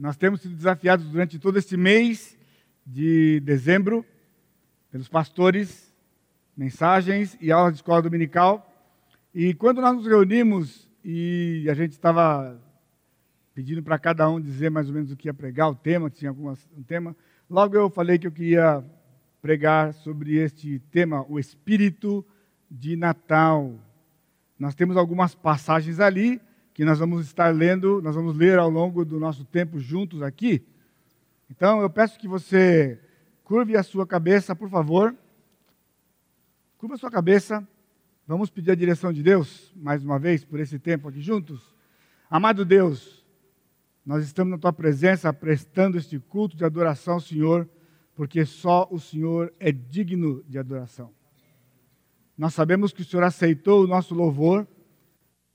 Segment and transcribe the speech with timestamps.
[0.00, 2.34] Nós temos sido desafiados durante todo este mês
[2.86, 4.02] de dezembro
[4.90, 5.94] pelos pastores,
[6.56, 8.66] mensagens e aulas de escola dominical.
[9.34, 12.58] E quando nós nos reunimos e a gente estava
[13.54, 16.30] pedindo para cada um dizer mais ou menos o que ia pregar, o tema, tinha
[16.30, 17.14] algumas, um tema,
[17.50, 18.82] logo eu falei que eu queria
[19.42, 22.24] pregar sobre este tema, o Espírito
[22.70, 23.78] de Natal.
[24.58, 26.40] Nós temos algumas passagens ali
[26.80, 30.64] que nós vamos estar lendo, nós vamos ler ao longo do nosso tempo juntos aqui.
[31.50, 32.98] Então eu peço que você
[33.44, 35.14] curve a sua cabeça, por favor.
[36.78, 37.68] Curva a sua cabeça.
[38.26, 41.76] Vamos pedir a direção de Deus, mais uma vez, por esse tempo aqui juntos.
[42.30, 43.26] Amado Deus,
[44.02, 47.68] nós estamos na tua presença prestando este culto de adoração ao Senhor,
[48.14, 51.10] porque só o Senhor é digno de adoração.
[52.38, 54.66] Nós sabemos que o Senhor aceitou o nosso louvor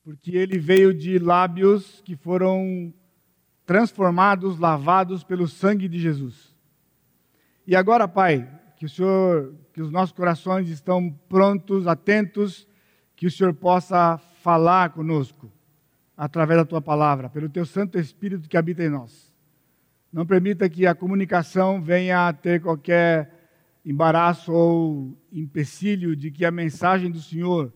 [0.05, 2.94] porque ele veio de lábios que foram
[3.66, 6.55] transformados, lavados pelo sangue de Jesus.
[7.66, 8.47] E agora, Pai,
[8.78, 12.67] que o Senhor, que os nossos corações estão prontos, atentos,
[13.16, 15.52] que o Senhor possa falar conosco
[16.16, 19.34] através da tua palavra, pelo teu Santo Espírito que habita em nós.
[20.14, 23.50] Não permita que a comunicação venha a ter qualquer
[23.84, 27.73] embaraço ou empecilho de que a mensagem do Senhor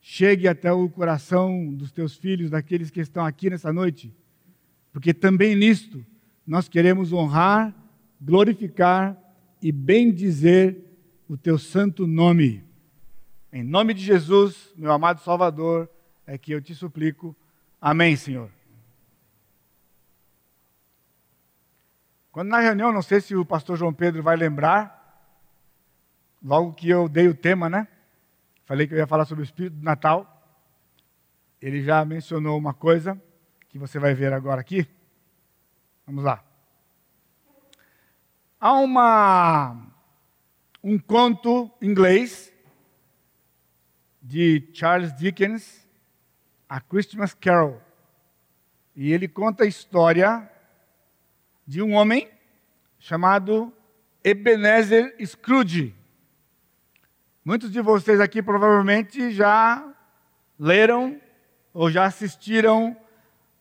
[0.00, 4.14] chegue até o coração dos teus filhos, daqueles que estão aqui nessa noite,
[4.92, 6.04] porque também nisto
[6.46, 7.74] nós queremos honrar,
[8.20, 9.16] glorificar
[9.62, 10.76] e bendizer
[11.28, 12.64] o teu santo nome.
[13.52, 15.88] Em nome de Jesus, meu amado Salvador,
[16.26, 17.36] é que eu te suplico.
[17.80, 18.50] Amém, Senhor.
[22.32, 24.98] Quando na reunião, não sei se o pastor João Pedro vai lembrar,
[26.42, 27.86] logo que eu dei o tema, né?
[28.70, 30.46] Falei que eu ia falar sobre o Espírito do Natal.
[31.60, 33.20] Ele já mencionou uma coisa
[33.68, 34.86] que você vai ver agora aqui.
[36.06, 36.44] Vamos lá.
[38.60, 39.88] Há uma,
[40.84, 42.52] um conto inglês
[44.22, 45.84] de Charles Dickens,
[46.68, 47.82] A Christmas Carol.
[48.94, 50.48] E ele conta a história
[51.66, 52.30] de um homem
[53.00, 53.74] chamado
[54.22, 55.92] Ebenezer Scrooge.
[57.42, 59.82] Muitos de vocês aqui provavelmente já
[60.58, 61.18] leram
[61.72, 62.94] ou já assistiram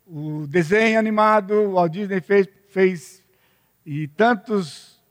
[0.05, 3.23] o desenho animado, o Walt Disney fez, fez
[3.85, 5.01] e tantos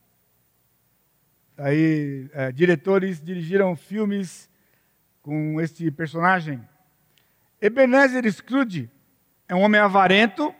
[1.57, 4.51] aí, é, diretores dirigiram filmes
[5.23, 6.61] com este personagem.
[7.63, 8.91] Ebenezer Scrooge
[9.49, 10.55] é um homem avarento,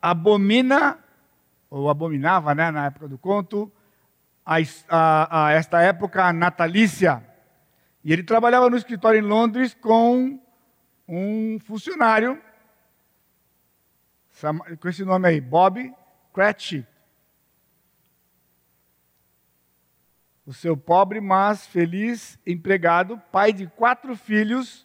[0.00, 0.98] abomina,
[1.68, 3.70] ou abominava né, na época do conto,
[4.50, 4.56] a,
[4.88, 7.24] a, a esta época natalícia.
[8.02, 10.40] E ele trabalhava no escritório em Londres com
[11.06, 12.40] um funcionário,
[14.80, 15.94] com esse nome aí, Bob
[16.34, 16.86] Cratchit.
[20.44, 24.84] O seu pobre, mas feliz empregado, pai de quatro filhos,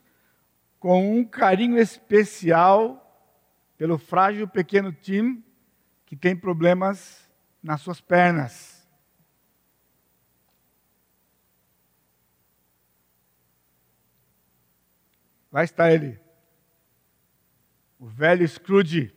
[0.79, 3.01] com um carinho especial
[3.77, 5.43] pelo frágil pequeno Tim,
[6.05, 7.27] que tem problemas
[7.63, 8.74] nas suas pernas.
[15.55, 16.19] Lá está ele.
[17.97, 19.15] O velho Scrooge.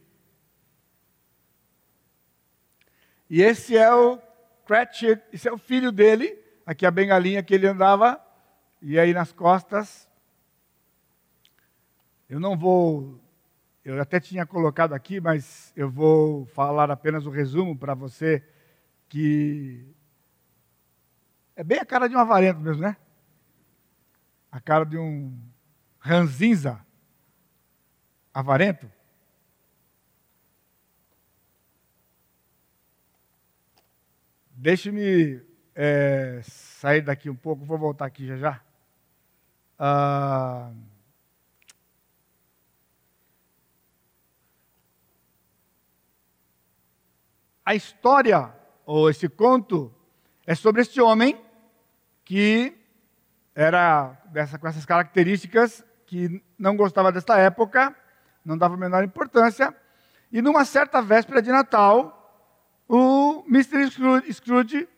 [3.29, 4.23] E esse é o
[4.65, 8.25] Cratchit, esse é o filho dele, aqui a bengalinha que ele andava,
[8.81, 10.09] e aí nas costas.
[12.29, 13.21] Eu não vou,
[13.85, 18.49] eu até tinha colocado aqui, mas eu vou falar apenas o resumo para você,
[19.09, 19.93] que
[21.57, 22.97] é bem a cara de um avarento mesmo, né?
[24.53, 25.37] A cara de um
[26.09, 26.81] ranzinza,
[28.33, 28.91] avarento.
[34.51, 35.43] Deixe-me
[35.75, 38.65] é, sair daqui um pouco, vou voltar aqui já já.
[39.79, 40.73] Ah,
[47.65, 48.51] a história,
[48.87, 49.95] ou esse conto,
[50.47, 51.39] é sobre este homem
[52.25, 52.75] que
[53.55, 57.95] era dessa, com essas características que não gostava desta época,
[58.43, 59.77] não dava a menor importância.
[60.33, 62.15] E numa certa véspera de Natal,
[62.89, 63.91] o Mr.
[64.33, 64.89] Scrooge,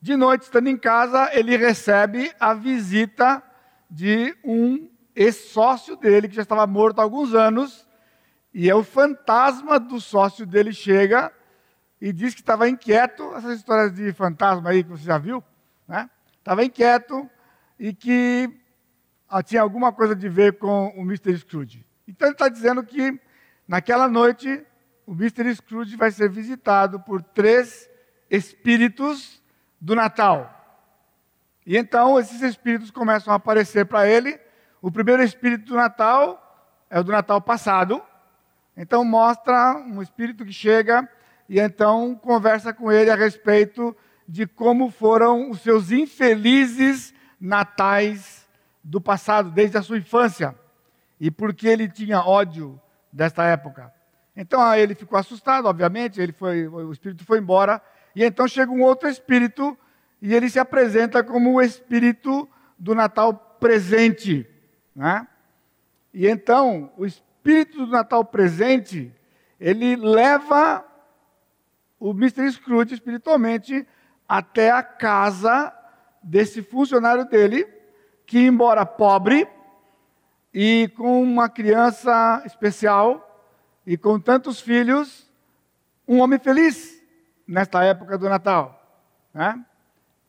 [0.00, 3.42] de noite, estando em casa, ele recebe a visita
[3.90, 7.88] de um ex-sócio dele, que já estava morto há alguns anos,
[8.54, 11.32] e é o fantasma do sócio dele chega
[12.00, 15.42] e diz que estava inquieto, essas histórias de fantasma aí que você já viu,
[15.88, 16.08] né?
[16.38, 17.28] Estava inquieto
[17.78, 18.48] e que
[19.44, 21.36] tinha alguma coisa de ver com o Mr.
[21.38, 21.86] Scrooge.
[22.06, 23.18] Então ele está dizendo que
[23.66, 24.64] naquela noite
[25.06, 25.54] o Mr.
[25.54, 27.88] Scrooge vai ser visitado por três
[28.30, 29.42] espíritos
[29.80, 30.52] do Natal.
[31.66, 34.38] E então esses espíritos começam a aparecer para ele.
[34.80, 36.42] O primeiro espírito do Natal
[36.88, 38.00] é o do Natal passado.
[38.76, 41.08] Então mostra um espírito que chega
[41.48, 43.96] e então conversa com ele a respeito
[44.28, 48.45] de como foram os seus infelizes natais
[48.88, 50.54] do passado, desde a sua infância,
[51.18, 52.80] e por que ele tinha ódio
[53.12, 53.92] desta época.
[54.36, 57.82] Então aí ele ficou assustado, obviamente, ele foi, o espírito foi embora,
[58.14, 59.76] e então chega um outro espírito
[60.22, 62.48] e ele se apresenta como o espírito
[62.78, 64.48] do Natal presente,
[64.94, 65.26] né?
[66.14, 69.12] E então o espírito do Natal presente,
[69.58, 70.84] ele leva
[71.98, 72.52] o Mr.
[72.52, 73.86] Scrooge espiritualmente
[74.28, 75.74] até a casa
[76.22, 77.75] desse funcionário dele,
[78.26, 79.48] que, embora pobre
[80.52, 83.22] e com uma criança especial
[83.86, 85.30] e com tantos filhos,
[86.08, 87.02] um homem feliz
[87.46, 88.82] nesta época do Natal.
[89.32, 89.64] Né?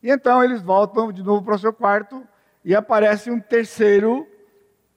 [0.04, 2.26] E então eles voltam de novo para o seu quarto
[2.64, 4.28] e aparece um terceiro,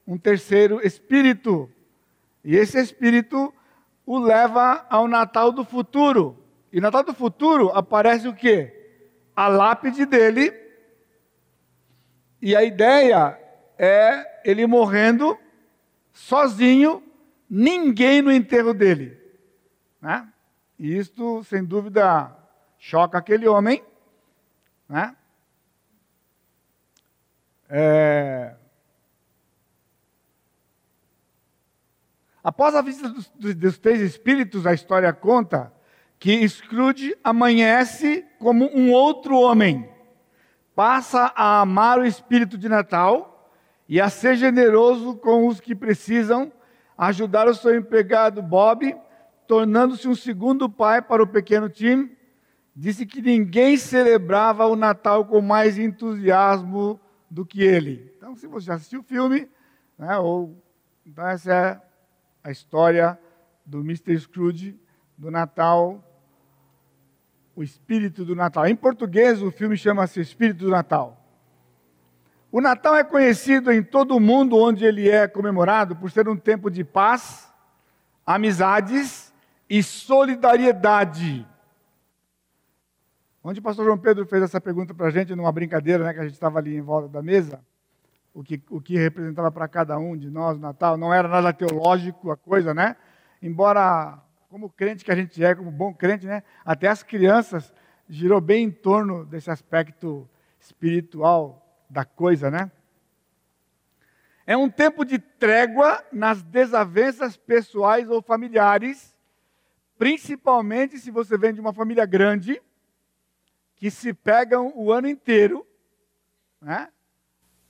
[0.05, 1.69] um terceiro espírito.
[2.43, 3.53] E esse espírito
[4.05, 6.37] o leva ao Natal do futuro.
[6.71, 8.77] E no Natal do futuro aparece o quê?
[9.35, 10.60] A lápide dele.
[12.41, 13.39] E a ideia
[13.77, 15.37] é ele morrendo
[16.11, 17.03] sozinho,
[17.49, 19.19] ninguém no enterro dele.
[20.01, 20.27] Né?
[20.79, 22.35] E isto, sem dúvida,
[22.77, 23.83] choca aquele homem.
[24.89, 25.15] Né?
[27.69, 28.55] É...
[32.43, 35.71] Após a visita dos, dos, três espíritos, a história conta
[36.17, 39.90] que Scrooge amanhece como um outro homem,
[40.81, 43.47] passa a amar o espírito de Natal
[43.87, 46.51] e a ser generoso com os que precisam,
[46.97, 48.97] ajudar o seu empregado Bob,
[49.47, 52.09] tornando-se um segundo pai para o pequeno Tim.
[52.75, 56.99] Disse que ninguém celebrava o Natal com mais entusiasmo
[57.29, 58.11] do que ele.
[58.17, 59.47] Então, se você já assistiu o filme,
[59.99, 60.59] né, ou
[61.05, 61.81] então essa é
[62.43, 63.19] a história
[63.63, 64.19] do Mr.
[64.19, 64.79] Scrooge
[65.15, 66.03] do Natal
[67.55, 68.67] o espírito do Natal.
[68.67, 71.17] Em português, o filme chama-se Espírito do Natal.
[72.51, 76.35] O Natal é conhecido em todo o mundo onde ele é comemorado por ser um
[76.35, 77.49] tempo de paz,
[78.25, 79.33] amizades
[79.69, 81.47] e solidariedade.
[83.43, 86.19] Onde o pastor João Pedro fez essa pergunta para a gente numa brincadeira, né, que
[86.19, 87.61] a gente estava ali em volta da mesa,
[88.33, 91.51] o que, o que representava para cada um de nós o Natal, não era nada
[91.51, 92.95] teológico a coisa, né?
[93.41, 94.19] Embora
[94.51, 96.43] como crente que a gente é, como bom crente, né?
[96.65, 97.73] Até as crianças
[98.09, 102.69] girou bem em torno desse aspecto espiritual da coisa, né?
[104.45, 109.15] É um tempo de trégua nas desavenças pessoais ou familiares,
[109.97, 112.61] principalmente se você vem de uma família grande,
[113.77, 115.65] que se pegam o ano inteiro,
[116.59, 116.89] né?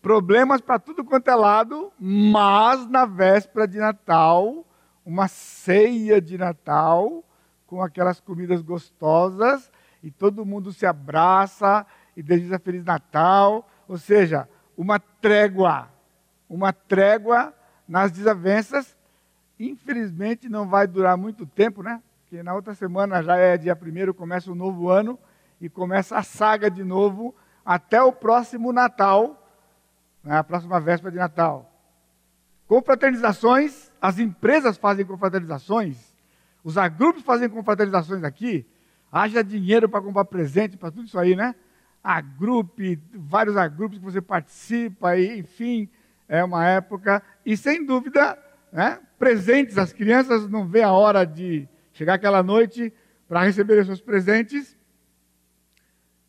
[0.02, 4.66] Problemas para tudo quanto é lado, mas na véspera de Natal,
[5.06, 7.24] uma ceia de Natal
[7.68, 9.72] com aquelas comidas gostosas
[10.04, 13.68] e todo mundo se abraça e deseja Feliz Natal.
[13.88, 15.90] Ou seja, uma trégua,
[16.50, 17.54] uma trégua
[17.88, 18.98] nas desavenças.
[19.60, 22.02] Infelizmente não vai durar muito tempo, né?
[22.22, 25.20] Porque na outra semana já é dia primeiro, começa o novo ano
[25.60, 29.48] e começa a saga de novo até o próximo Natal,
[30.24, 30.38] né?
[30.38, 31.70] a próxima véspera de Natal.
[32.68, 36.12] Confraternizações, as empresas fazem confraternizações,
[36.64, 38.66] os agrupos fazem confraternizações aqui,
[39.12, 41.54] haja dinheiro para comprar presente, para tudo isso aí, né?
[42.04, 45.88] Agrupe, vários agrupos que você participa, e, enfim,
[46.28, 48.38] é uma época, e sem dúvida,
[48.72, 52.92] né, presentes, as crianças não vê a hora de chegar aquela noite
[53.28, 54.76] para receber os seus presentes,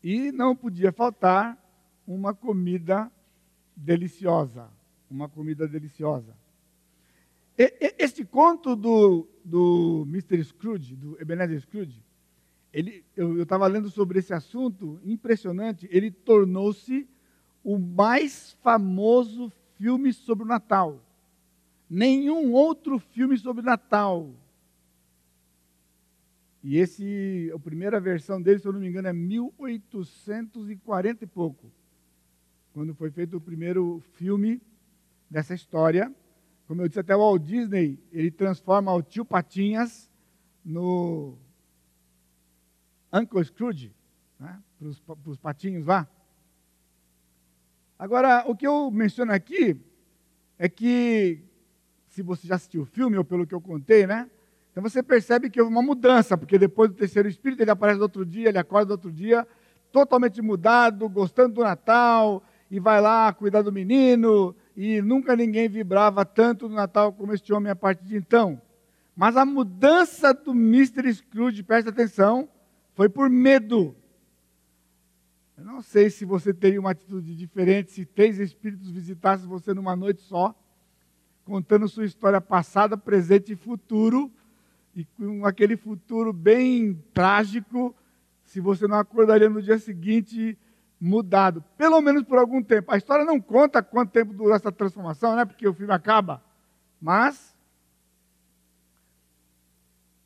[0.03, 1.57] e não podia faltar
[2.05, 3.09] uma comida
[3.75, 4.67] deliciosa.
[5.09, 6.42] Uma comida deliciosa.
[7.97, 10.43] Este conto do, do Mr.
[10.43, 12.03] Scrooge, do Ebenezer Scrooge,
[12.71, 17.07] ele, eu estava lendo sobre esse assunto, impressionante, ele tornou-se
[17.63, 20.99] o mais famoso filme sobre o Natal.
[21.89, 24.33] Nenhum outro filme sobre Natal.
[26.63, 31.71] E esse, a primeira versão dele, se eu não me engano, é 1840 e pouco.
[32.73, 34.59] Quando foi feito o primeiro filme
[35.29, 36.11] dessa história.
[36.67, 40.09] Como eu disse, até o Walt Disney, ele transforma o tio Patinhas
[40.63, 41.37] no
[43.11, 43.93] Uncle Scrooge,
[44.39, 46.07] né, para os patinhos lá.
[47.99, 49.77] Agora, o que eu menciono aqui
[50.57, 51.43] é que,
[52.07, 54.29] se você já assistiu o filme, ou pelo que eu contei, né,
[54.73, 58.03] Então você percebe que houve uma mudança, porque depois do terceiro espírito ele aparece no
[58.03, 59.47] outro dia, ele acorda no outro dia,
[59.91, 66.25] totalmente mudado, gostando do Natal, e vai lá cuidar do menino, e nunca ninguém vibrava
[66.25, 68.61] tanto no Natal como este homem a partir de então.
[69.15, 71.13] Mas a mudança do Mr.
[71.13, 72.49] Scrooge, presta atenção,
[72.95, 73.95] foi por medo.
[75.55, 79.95] Eu não sei se você teria uma atitude diferente se três espíritos visitassem você numa
[79.95, 80.55] noite só,
[81.45, 84.31] contando sua história passada, presente e futuro,
[84.95, 87.95] e com aquele futuro bem trágico,
[88.45, 90.57] se você não acordaria no dia seguinte
[91.05, 92.89] mudado, pelo menos por algum tempo.
[92.89, 95.43] A história não conta quanto tempo durou essa transformação, né?
[95.43, 96.41] Porque o filme acaba.
[97.01, 97.53] Mas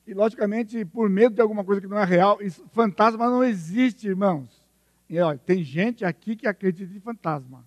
[0.05, 4.07] e logicamente por medo de alguma coisa que não é real, isso, fantasma não existe,
[4.07, 4.63] irmãos.
[5.09, 7.65] E, olha, tem gente aqui que acredita em fantasma.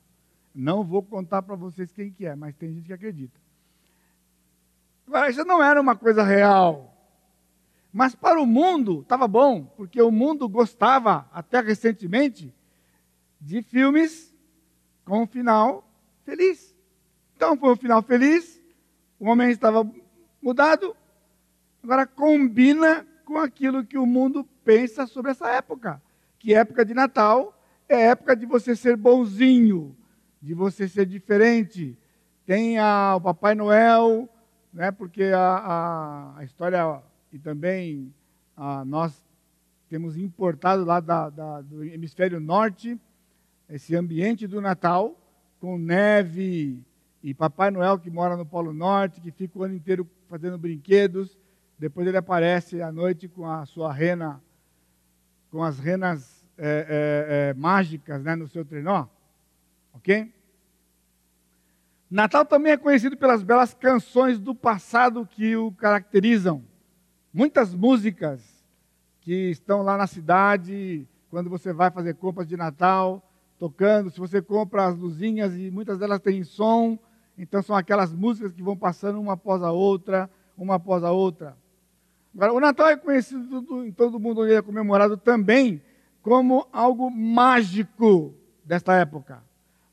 [0.55, 3.39] Não vou contar para vocês quem que é, mas tem gente que acredita.
[5.07, 6.95] Agora, isso não era uma coisa real.
[7.93, 12.55] Mas para o mundo estava bom, porque o mundo gostava, até recentemente,
[13.41, 14.35] de filmes
[15.05, 15.89] com um final
[16.25, 16.77] feliz.
[17.35, 18.61] Então foi um final feliz,
[19.19, 19.89] o homem estava
[20.43, 20.95] mudado,
[21.83, 26.03] agora combina com aquilo que o mundo pensa sobre essa época,
[26.39, 29.97] que época de Natal é época de você ser bonzinho,
[30.41, 31.99] de você ser diferente.
[32.47, 34.29] Tem a, o Papai Noel,
[34.73, 38.15] né, porque a, a, história e também
[38.57, 39.25] a, nós
[39.89, 42.99] temos importado lá da, da, do hemisfério norte
[43.71, 45.17] esse ambiente do Natal,
[45.61, 46.83] com neve
[47.23, 51.39] e Papai Noel que mora no Polo Norte, que fica o ano inteiro fazendo brinquedos.
[51.79, 54.43] Depois ele aparece à noite com a sua rena,
[55.51, 59.07] com as renas é, é, é, mágicas né, no seu trenó.
[59.95, 60.33] Ok?
[62.11, 66.65] Natal também é conhecido pelas belas canções do passado que o caracterizam.
[67.33, 68.43] Muitas músicas
[69.21, 73.30] que estão lá na cidade, quando você vai fazer compras de Natal,
[73.61, 74.11] tocando.
[74.11, 76.99] Se você compra as luzinhas e muitas delas têm som,
[77.37, 81.57] então são aquelas músicas que vão passando uma após a outra, uma após a outra.
[82.35, 85.83] Agora, o Natal é conhecido em todo mundo, ele é comemorado também
[86.23, 89.43] como algo mágico desta época.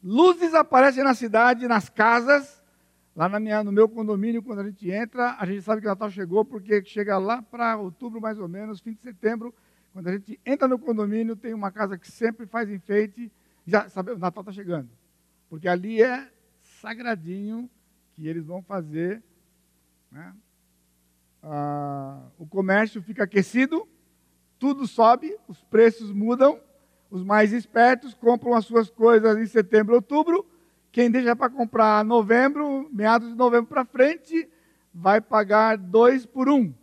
[0.02, 2.64] Luzes aparecem na cidade, nas casas,
[3.16, 5.90] lá na minha, no meu condomínio, quando a gente entra, a gente sabe que o
[5.90, 9.54] Natal chegou, porque chega lá para outubro, mais ou menos, fim de setembro,
[9.92, 13.32] quando a gente entra no condomínio, tem uma casa que sempre faz enfeite,
[13.68, 14.90] já sabe, o Natal está chegando.
[15.50, 16.32] Porque ali é
[16.62, 17.70] sagradinho
[18.14, 19.22] que eles vão fazer.
[20.10, 20.34] Né?
[21.44, 23.88] Ah, o comércio fica aquecido,
[24.58, 26.60] tudo sobe, os preços mudam,
[27.12, 30.46] os mais espertos compram as suas coisas em setembro, outubro.
[30.92, 34.50] Quem deixa para comprar novembro, meados de novembro para frente,
[34.94, 36.74] vai pagar dois por um.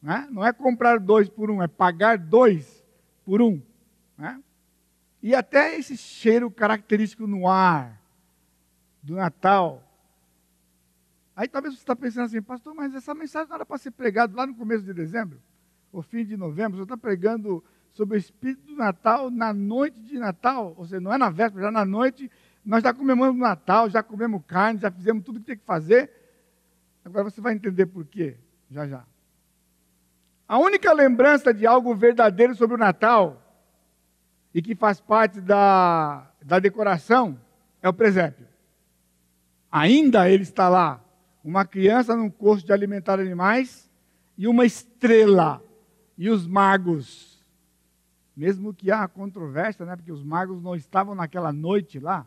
[0.00, 0.26] Né?
[0.30, 2.84] Não é comprar dois por um, é pagar dois
[3.24, 3.60] por um.
[4.16, 4.40] Né?
[5.24, 7.98] E até esse cheiro característico no ar
[9.02, 9.82] do Natal.
[11.34, 14.36] Aí talvez você está pensando assim, pastor, mas essa mensagem não era para ser pregada
[14.36, 15.40] lá no começo de dezembro,
[15.90, 16.76] ou fim de novembro.
[16.76, 21.10] Você está pregando sobre o Espírito do Natal na noite de Natal, ou seja, não
[21.10, 22.30] é na véspera, já na noite,
[22.62, 26.10] nós já comemoramos o Natal, já comemos carne, já fizemos tudo que tem que fazer.
[27.02, 28.36] Agora você vai entender por quê,
[28.70, 29.02] já já.
[30.46, 33.40] A única lembrança de algo verdadeiro sobre o Natal
[34.54, 37.38] e que faz parte da, da decoração
[37.82, 38.46] é o presépio.
[39.70, 41.04] Ainda ele está lá,
[41.42, 43.90] uma criança num curso de alimentar animais
[44.38, 45.62] e uma estrela
[46.16, 47.34] e os magos
[48.36, 52.26] mesmo que há controvérsia, né, porque os magos não estavam naquela noite lá,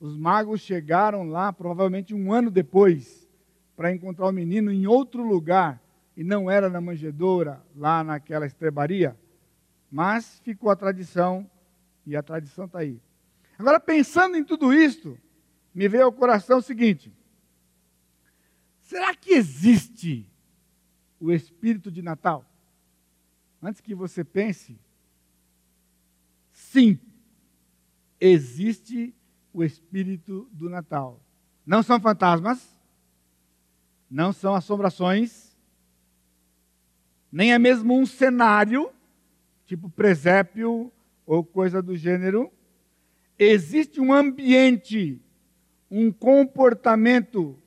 [0.00, 3.28] os magos chegaram lá provavelmente um ano depois
[3.76, 5.80] para encontrar o menino em outro lugar
[6.16, 9.16] e não era na manjedoura, lá naquela estrebaria,
[9.90, 11.48] mas ficou a tradição
[12.06, 13.00] e a tradição está aí.
[13.58, 15.18] Agora, pensando em tudo isto,
[15.74, 17.12] me veio ao coração o seguinte:
[18.80, 20.28] será que existe
[21.20, 22.44] o espírito de Natal?
[23.62, 24.78] Antes que você pense,
[26.72, 26.98] Sim,
[28.18, 29.14] existe
[29.52, 31.20] o espírito do Natal.
[31.66, 32.66] Não são fantasmas,
[34.10, 35.54] não são assombrações,
[37.30, 38.90] nem é mesmo um cenário,
[39.66, 40.90] tipo presépio
[41.26, 42.50] ou coisa do gênero.
[43.38, 45.20] Existe um ambiente,
[45.90, 47.58] um comportamento,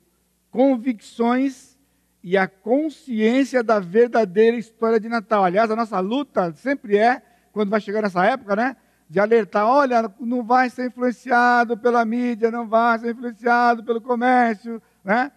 [0.50, 1.76] convicções
[2.22, 5.44] e a consciência da verdadeira história de Natal.
[5.44, 7.22] Aliás, a nossa luta sempre é,
[7.52, 8.76] quando vai chegar nessa época, né?
[9.08, 14.82] de alertar, olha, não vai ser influenciado pela mídia, não vai ser influenciado pelo comércio,
[15.04, 15.30] né?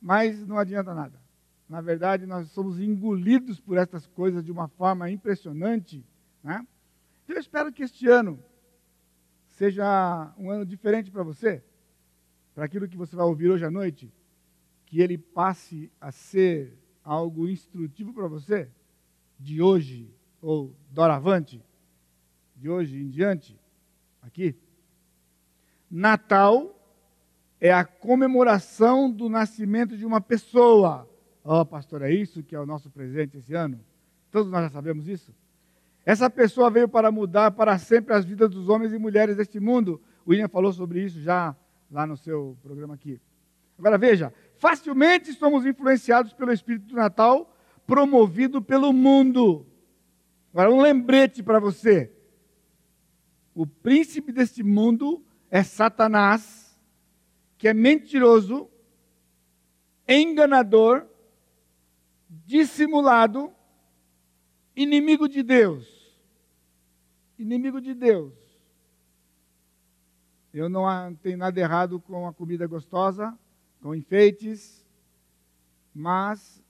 [0.00, 1.20] Mas não adianta nada.
[1.68, 6.04] na verdade, nós somos engolidos por essas coisas de uma forma impressionante.
[6.44, 6.66] Né?
[7.28, 8.42] Eu espero que este ano
[9.46, 11.62] seja um ano diferente para você,
[12.54, 14.12] para aquilo que você vai ouvir hoje à noite,
[14.86, 18.68] que ele passe a ser algo instrutivo para você,
[19.38, 21.62] de hoje ou doravante,
[22.56, 23.58] de hoje em diante,
[24.20, 24.54] aqui.
[25.90, 26.78] Natal
[27.60, 31.08] é a comemoração do nascimento de uma pessoa.
[31.44, 33.80] Ó, oh, pastor, é isso que é o nosso presente esse ano?
[34.30, 35.34] Todos nós já sabemos isso?
[36.04, 40.00] Essa pessoa veio para mudar para sempre as vidas dos homens e mulheres deste mundo.
[40.26, 41.54] O William falou sobre isso já
[41.90, 43.20] lá no seu programa aqui.
[43.78, 47.54] Agora veja, facilmente somos influenciados pelo espírito do Natal
[47.86, 49.66] promovido pelo mundo.
[50.52, 52.12] Agora um lembrete para você.
[53.54, 56.78] O príncipe deste mundo é Satanás,
[57.58, 58.70] que é mentiroso,
[60.08, 61.06] enganador
[62.28, 63.52] dissimulado,
[64.76, 66.14] inimigo de Deus.
[67.38, 68.32] Inimigo de Deus.
[70.52, 73.36] Eu não tenho nada errado com a comida gostosa,
[73.80, 74.84] com enfeites,
[75.94, 76.62] mas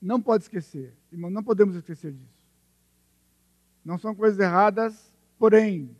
[0.00, 2.42] não pode esquecer, irmão, não podemos esquecer disso.
[3.84, 5.96] Não são coisas erradas, porém,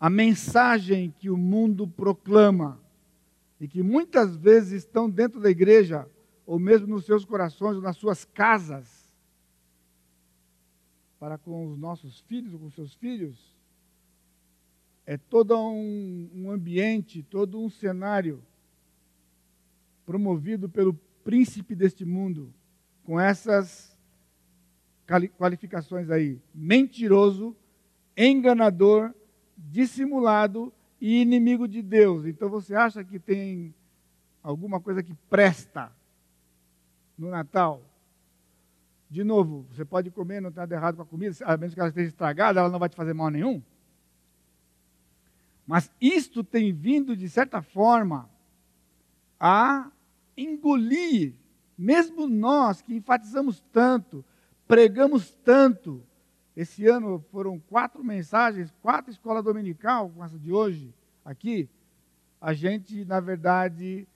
[0.00, 2.80] a mensagem que o mundo proclama
[3.60, 6.08] e que muitas vezes estão dentro da igreja
[6.44, 9.01] ou mesmo nos seus corações, ou nas suas casas,
[11.22, 13.54] para com os nossos filhos com seus filhos,
[15.06, 18.42] é todo um, um ambiente, todo um cenário
[20.04, 22.52] promovido pelo príncipe deste mundo,
[23.04, 23.96] com essas
[25.38, 27.56] qualificações aí: mentiroso,
[28.16, 29.14] enganador,
[29.56, 32.26] dissimulado e inimigo de Deus.
[32.26, 33.72] Então você acha que tem
[34.42, 35.92] alguma coisa que presta
[37.16, 37.80] no Natal.
[39.12, 41.80] De novo, você pode comer, não tem nada errado com a comida, a menos que
[41.80, 43.62] ela esteja estragada, ela não vai te fazer mal nenhum.
[45.66, 48.26] Mas isto tem vindo, de certa forma,
[49.38, 49.90] a
[50.34, 51.34] engolir,
[51.76, 54.24] mesmo nós que enfatizamos tanto,
[54.66, 56.02] pregamos tanto.
[56.56, 60.90] Esse ano foram quatro mensagens, quatro escolas dominical, com essa de hoje,
[61.22, 61.68] aqui.
[62.40, 64.08] A gente, na verdade,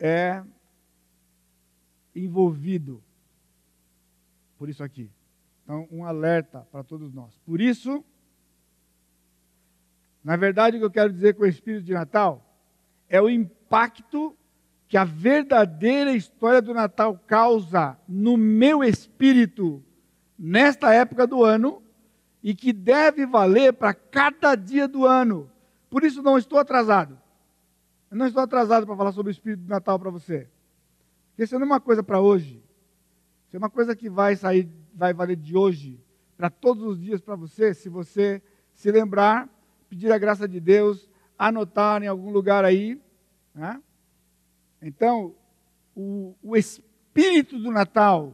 [0.00, 0.42] é
[2.12, 3.00] envolvido
[4.62, 5.10] por isso aqui.
[5.64, 7.36] Então, um alerta para todos nós.
[7.44, 8.04] Por isso,
[10.22, 12.48] na verdade, o que eu quero dizer com o Espírito de Natal
[13.08, 14.38] é o impacto
[14.86, 19.82] que a verdadeira história do Natal causa no meu espírito
[20.38, 21.82] nesta época do ano
[22.40, 25.50] e que deve valer para cada dia do ano.
[25.90, 27.18] Por isso não estou atrasado.
[28.08, 30.48] Eu não estou atrasado para falar sobre o Espírito de Natal para você.
[31.30, 32.61] Porque isso não é uma coisa para hoje.
[33.52, 36.00] Isso é uma coisa que vai sair, vai valer de hoje
[36.38, 38.40] para todos os dias para você, se você
[38.72, 39.46] se lembrar,
[39.90, 41.06] pedir a graça de Deus,
[41.38, 42.98] anotar em algum lugar aí.
[43.54, 43.78] Né?
[44.80, 45.34] Então,
[45.94, 48.32] o, o espírito do Natal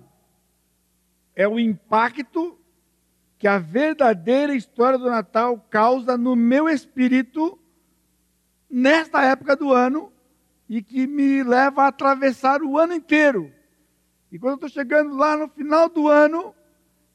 [1.35, 2.57] é o impacto
[3.39, 7.59] que a verdadeira história do Natal causa no meu espírito
[8.71, 10.13] nesta época do ano
[10.69, 13.58] e que me leva a atravessar o ano inteiro.
[14.31, 16.55] E quando eu estou chegando lá no final do ano,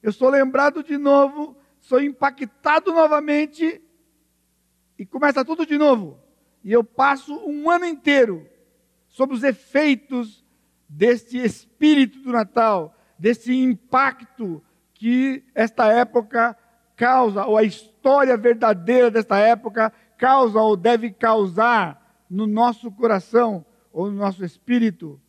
[0.02, 3.82] eu sou lembrado de novo, sou impactado novamente
[4.98, 6.20] e começa tudo de novo.
[6.64, 8.48] E eu passo um ano inteiro
[9.08, 10.44] sob os efeitos
[10.90, 16.58] deste espírito do Natal, desse impacto que esta época
[16.96, 24.10] causa, ou a história verdadeira desta época causa ou deve causar no nosso coração ou
[24.10, 25.20] no nosso espírito.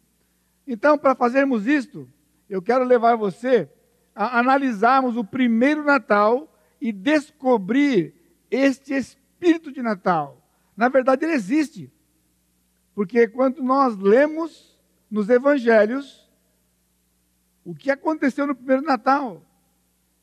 [0.66, 2.09] Então, para fazermos isto,
[2.48, 3.68] eu quero levar você
[4.14, 8.14] a analisarmos o primeiro Natal e descobrir
[8.50, 10.40] este espírito de Natal.
[10.77, 11.92] Na verdade, ele existe.
[12.94, 14.79] Porque quando nós lemos
[15.11, 16.31] nos evangelhos
[17.64, 19.42] o que aconteceu no primeiro Natal,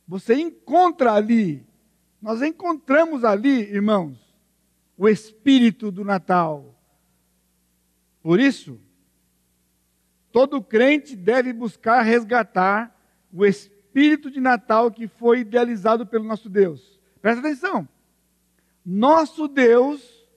[0.08, 1.66] você encontra ali,
[2.22, 4.18] nós encontramos ali, irmãos,
[4.98, 6.76] o espírito do Natal.
[8.22, 8.80] Por isso,
[10.32, 12.96] todo crente deve buscar resgatar
[13.34, 17.00] o espírito de Natal que foi idealizado pelo nosso Deus.
[17.22, 17.88] Presta atenção.
[18.86, 20.28] Nosso Deus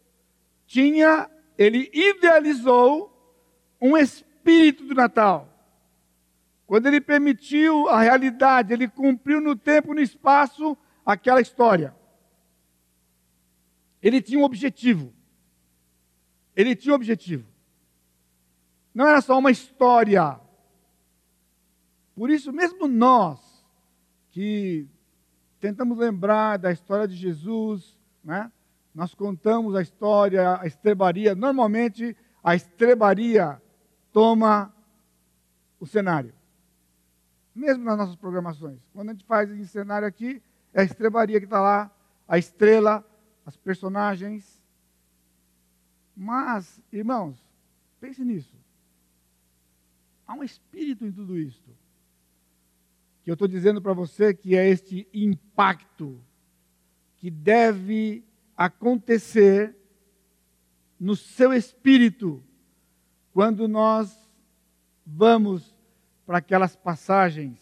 [0.67, 3.11] tinha, ele idealizou
[3.81, 5.49] um espírito do Natal.
[6.67, 11.95] Quando ele permitiu a realidade, ele cumpriu no tempo e no espaço aquela história.
[14.03, 15.13] Ele tinha um objetivo.
[16.57, 17.54] Ele tinha um objetivo.
[18.95, 20.39] Não era só uma história.
[22.15, 23.41] Por isso, mesmo nós
[24.31, 24.89] que
[25.61, 28.51] tentamos lembrar da história de Jesus, né?
[28.95, 31.35] nós contamos a história, a estrebaria.
[31.35, 33.61] Normalmente, a estrebaria
[34.13, 34.73] toma
[35.81, 36.33] o cenário.
[37.55, 38.79] Mesmo nas nossas programações.
[38.93, 40.41] Quando a gente faz em cenário aqui,
[40.73, 41.91] é a estrebaria que está lá,
[42.29, 43.05] a estrela,
[43.45, 44.61] as personagens.
[46.17, 47.43] Mas, irmãos,
[48.01, 48.54] pense nisso.
[50.27, 51.71] Há um espírito em tudo isso.
[53.23, 56.21] Que eu estou dizendo para você que é este impacto
[57.17, 58.25] que deve
[58.57, 59.77] acontecer
[60.99, 62.43] no seu espírito
[63.33, 64.31] quando nós
[65.05, 65.75] vamos
[66.27, 67.59] para aquelas passagens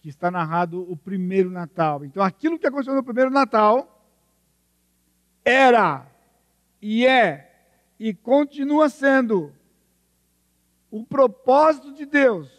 [0.00, 2.04] que está narrado o primeiro Natal.
[2.04, 4.08] Então, aquilo que aconteceu no primeiro Natal
[5.44, 6.06] era
[6.80, 7.46] e é
[7.98, 9.52] e continua sendo
[10.90, 12.50] o propósito de Deus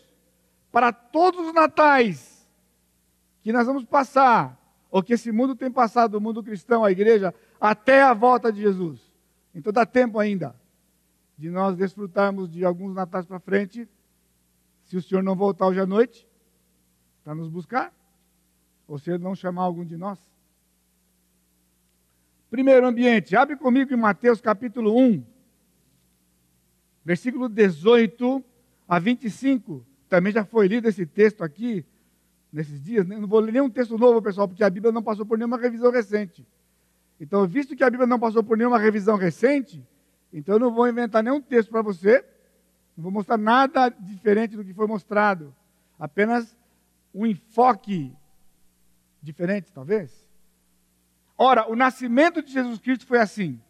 [0.71, 2.47] para todos os natais
[3.41, 4.57] que nós vamos passar,
[4.89, 8.61] ou que esse mundo tem passado, o mundo cristão, a igreja, até a volta de
[8.61, 9.01] Jesus.
[9.53, 10.55] Então dá tempo ainda
[11.37, 13.89] de nós desfrutarmos de alguns natais para frente,
[14.83, 16.27] se o Senhor não voltar hoje à noite
[17.23, 17.91] para nos buscar,
[18.87, 20.19] ou se Ele não chamar algum de nós.
[22.49, 25.23] Primeiro ambiente, abre comigo em Mateus capítulo 1,
[27.03, 28.43] versículo 18
[28.87, 29.85] a 25.
[30.09, 31.85] Também já foi lido esse texto aqui
[32.51, 33.07] nesses dias.
[33.07, 33.17] Né?
[33.17, 35.91] Não vou ler nenhum texto novo, pessoal, porque a Bíblia não passou por nenhuma revisão
[35.91, 36.45] recente.
[37.19, 39.85] Então, visto que a Bíblia não passou por nenhuma revisão recente,
[40.33, 42.25] então eu não vou inventar nenhum texto para você,
[42.97, 45.55] não vou mostrar nada diferente do que foi mostrado.
[45.99, 46.57] Apenas
[47.13, 48.11] um enfoque
[49.21, 50.27] diferente, talvez.
[51.37, 53.61] Ora, o nascimento de Jesus Cristo foi assim.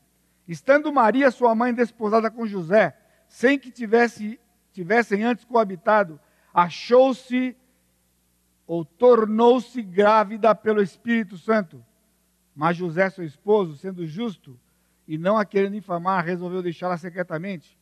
[0.47, 2.97] Estando Maria, sua mãe, desposada com José,
[3.31, 4.37] sem que tivesse,
[4.73, 6.19] tivessem antes coabitado,
[6.53, 7.55] achou-se
[8.67, 11.83] ou tornou-se grávida pelo Espírito Santo.
[12.53, 14.59] Mas José, seu esposo, sendo justo
[15.07, 17.79] e não a querendo infamar, resolveu deixá-la secretamente.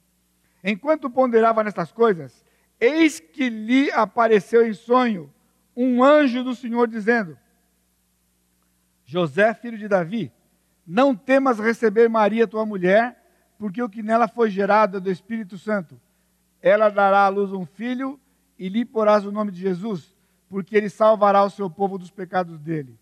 [0.64, 2.46] Enquanto ponderava nestas coisas,
[2.80, 5.34] eis que lhe apareceu em sonho
[5.76, 7.36] um anjo do Senhor dizendo:
[9.04, 10.32] José, filho de Davi,
[10.86, 13.19] não temas receber Maria, tua mulher,
[13.60, 16.00] porque o que nela foi gerado do Espírito Santo.
[16.62, 18.18] Ela dará à luz um filho
[18.58, 20.16] e lhe porás o nome de Jesus,
[20.50, 22.98] porque ele salvará o seu povo dos pecados dele.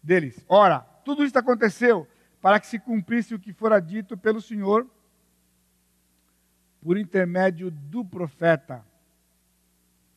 [0.00, 0.44] Deles.
[0.48, 2.06] Ora, tudo isso aconteceu
[2.40, 4.86] para que se cumprisse o que fora dito pelo Senhor
[6.80, 8.84] por intermédio do profeta.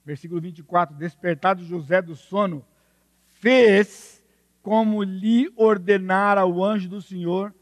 [0.05, 2.63] Versículo 24: Despertado José do sono,
[3.39, 4.23] fez
[4.61, 7.53] como lhe ordenara o anjo do Senhor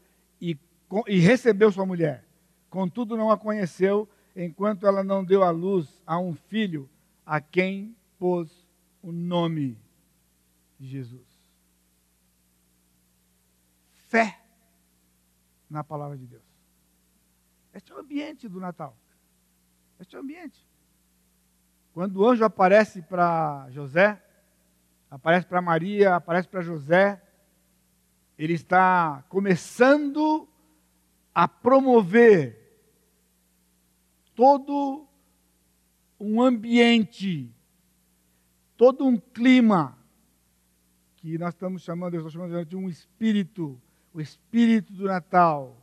[1.06, 2.24] e, recebeu sua mulher.
[2.70, 6.88] Contudo, não a conheceu enquanto ela não deu à luz a um filho
[7.24, 8.66] a quem pôs
[9.02, 9.78] o nome
[10.78, 11.26] de Jesus.
[14.08, 14.40] Fé
[15.68, 16.42] na palavra de Deus.
[17.72, 18.96] Este é o ambiente do Natal.
[19.98, 20.64] Este é o ambiente.
[21.92, 24.22] Quando o anjo aparece para José,
[25.10, 27.22] aparece para Maria, aparece para José,
[28.36, 30.48] ele está começando
[31.34, 32.60] a promover
[34.34, 35.08] todo
[36.18, 37.52] um ambiente,
[38.76, 39.98] todo um clima
[41.16, 43.80] que nós estamos chamando, eu estou chamando de um espírito,
[44.12, 45.76] o espírito do Natal.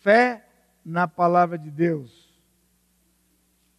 [0.00, 0.48] Fé
[0.84, 2.26] na palavra de Deus.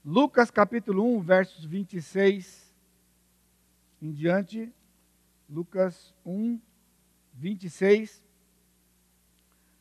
[0.04, 2.74] Lucas capítulo 1, versos 26
[4.02, 4.72] em diante.
[5.50, 6.60] Lucas 1,
[7.34, 8.27] 26.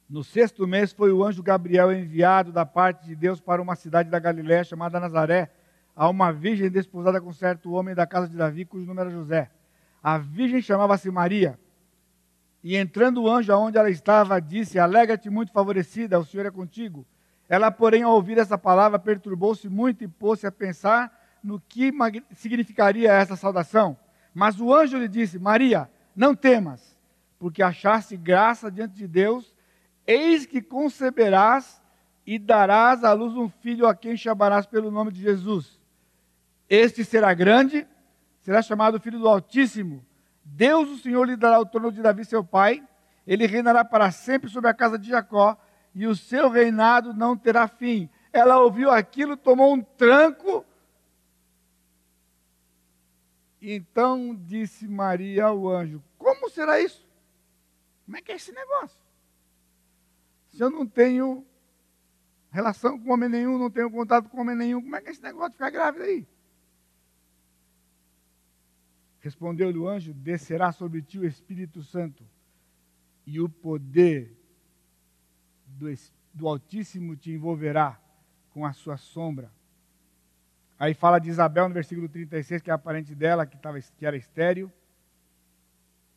[0.09, 4.09] No sexto mês foi o anjo Gabriel enviado da parte de Deus para uma cidade
[4.09, 5.51] da Galiléia chamada Nazaré,
[5.97, 9.51] a uma virgem desposada com certo homem da casa de Davi, cujo nome era José.
[10.01, 11.59] A virgem chamava-se Maria.
[12.63, 17.05] E entrando o anjo aonde ela estava, disse: Alegra-te muito favorecida, o Senhor é contigo.
[17.49, 21.93] Ela, porém, ao ouvir essa palavra, perturbou-se muito e pôs-se a pensar no que
[22.33, 23.97] significaria essa saudação.
[24.33, 26.97] Mas o anjo lhe disse: Maria, não temas,
[27.41, 29.56] porque achaste graça diante de Deus
[30.07, 31.83] Eis que conceberás
[32.27, 35.81] e darás à luz um filho a quem chamarás pelo nome de Jesus.
[36.69, 37.87] Este será grande,
[38.41, 40.05] será chamado Filho do Altíssimo.
[40.45, 42.87] Deus, o Senhor, lhe dará o trono de Davi, seu pai.
[43.27, 45.57] Ele reinará para sempre sobre a casa de Jacó,
[45.95, 48.09] e o seu reinado não terá fim.
[48.33, 50.65] Ela ouviu aquilo, tomou um tranco.
[53.61, 57.05] Então disse Maria ao anjo: Como será isso?
[58.05, 59.06] Como é que é esse negócio?
[60.57, 61.45] Se eu não tenho
[62.51, 64.81] relação com homem nenhum, não tenho contato com homem nenhum.
[64.81, 66.27] Como é que é esse negócio de ficar grávida aí?
[69.21, 72.25] Respondeu-lhe o anjo: Descerá sobre ti o Espírito Santo,
[73.27, 74.35] e o poder
[75.67, 75.93] do,
[76.33, 78.01] do Altíssimo te envolverá
[78.51, 79.53] com a sua sombra.
[80.79, 84.07] Aí fala de Isabel no versículo 36, que é a parente dela, que, tava, que
[84.07, 84.73] era estéreo.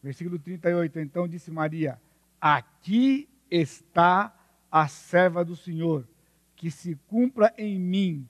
[0.02, 2.00] Versículo 38, então disse Maria:
[2.40, 4.34] Aqui está
[4.72, 6.08] a serva do Senhor
[6.56, 8.28] que se cumpra em mim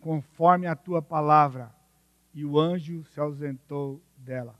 [0.00, 1.72] conforme a tua palavra.
[2.34, 4.54] E o anjo se ausentou dela.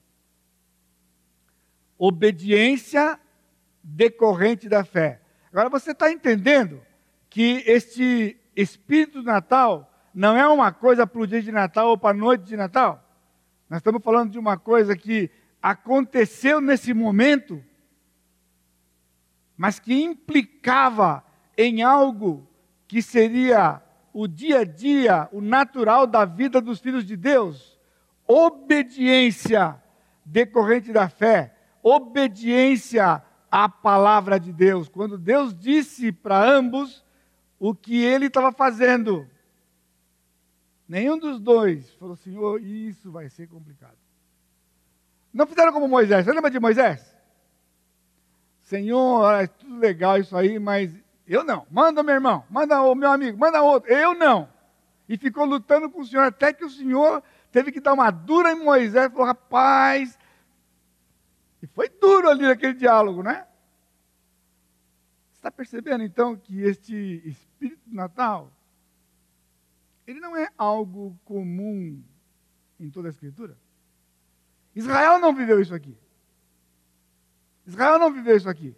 [1.99, 3.18] Obediência
[3.83, 5.21] decorrente da fé.
[5.51, 6.81] Agora você está entendendo
[7.29, 11.99] que este espírito do Natal não é uma coisa para o dia de Natal ou
[11.99, 13.05] para a noite de Natal.
[13.68, 15.31] Nós estamos falando de uma coisa que
[15.62, 17.62] aconteceu nesse momento,
[19.59, 21.25] mas que implicava
[21.57, 22.49] em algo
[22.87, 23.83] que seria
[24.14, 27.77] o dia a dia, o natural da vida dos filhos de Deus,
[28.27, 29.83] obediência
[30.25, 34.88] decorrente da fé, obediência à palavra de Deus.
[34.88, 37.05] Quando Deus disse para ambos
[37.59, 39.29] o que ele estava fazendo,
[40.88, 43.99] nenhum dos dois falou: Senhor, isso vai ser complicado.
[45.33, 46.25] Não fizeram como Moisés.
[46.25, 47.17] Você lembra de Moisés?
[48.68, 50.94] Senhor, é tudo legal isso aí, mas
[51.26, 51.66] eu não.
[51.70, 53.90] Manda meu irmão, manda o meu amigo, manda outro.
[53.90, 54.46] Eu não.
[55.09, 58.52] E ficou lutando com o Senhor até que o Senhor teve que dar uma dura
[58.52, 59.11] em Moisés.
[59.11, 60.18] Falou, rapaz.
[61.62, 63.46] E foi duro ali naquele diálogo, né?
[65.31, 68.52] Você está percebendo então que este Espírito Natal,
[70.07, 72.04] ele não é algo comum
[72.78, 73.57] em toda a Escritura?
[74.74, 75.96] Israel não viveu isso aqui.
[77.68, 78.74] Israel não viveu isso aqui.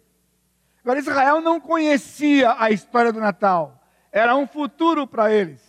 [0.83, 3.81] Agora, Israel não conhecia a história do Natal.
[4.11, 5.61] Era um futuro para eles.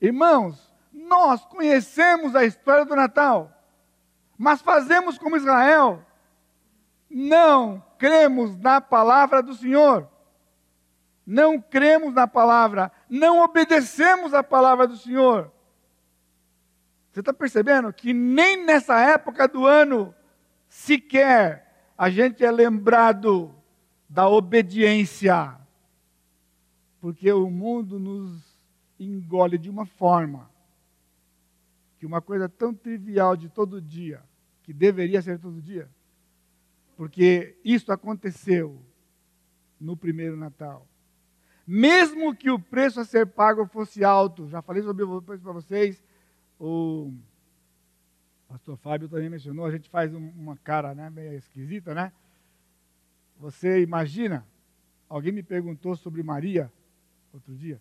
[0.00, 3.52] Irmãos, nós conhecemos a história do Natal,
[4.38, 6.04] mas fazemos como Israel.
[7.10, 10.08] Não cremos na palavra do Senhor.
[11.26, 15.52] Não cremos na palavra, não obedecemos a palavra do Senhor.
[17.12, 20.12] Você está percebendo que nem nessa época do ano
[20.68, 23.54] sequer a gente é lembrado
[24.08, 25.56] da obediência.
[27.00, 28.42] Porque o mundo nos
[28.98, 30.50] engole de uma forma
[31.98, 34.22] que uma coisa tão trivial de todo dia,
[34.62, 35.88] que deveria ser todo dia,
[36.96, 38.80] porque isso aconteceu
[39.80, 40.86] no primeiro Natal.
[41.66, 46.02] Mesmo que o preço a ser pago fosse alto, já falei sobre isso para vocês,
[46.58, 47.12] o
[48.52, 52.12] pastor Fábio também mencionou, a gente faz uma cara né, meio esquisita, né?
[53.38, 54.46] Você imagina?
[55.08, 56.70] Alguém me perguntou sobre Maria
[57.32, 57.80] outro dia.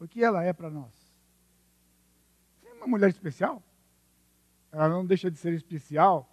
[0.00, 0.92] O que ela é para nós?
[2.64, 3.62] É uma mulher especial.
[4.72, 6.28] Ela não deixa de ser especial.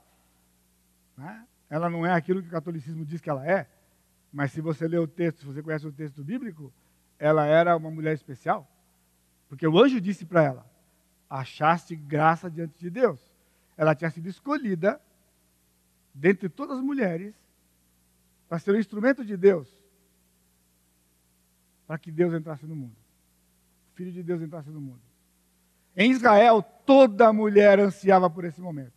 [1.16, 1.48] Né?
[1.70, 3.70] Ela não é aquilo que o catolicismo diz que ela é.
[4.34, 6.74] Mas se você lê o texto, se você conhece o texto bíblico,
[7.20, 8.68] ela era uma mulher especial.
[9.48, 10.77] Porque o anjo disse para ela:
[11.30, 13.20] achaste graça diante de Deus.
[13.76, 15.02] Ela tinha sido escolhida
[16.14, 17.36] dentre todas as mulheres
[18.50, 19.68] para ser um instrumento de Deus,
[21.86, 22.96] para que Deus entrasse no mundo.
[23.92, 25.02] O Filho de Deus entrasse no mundo.
[25.96, 28.94] Em Israel, toda mulher ansiava por esse momento,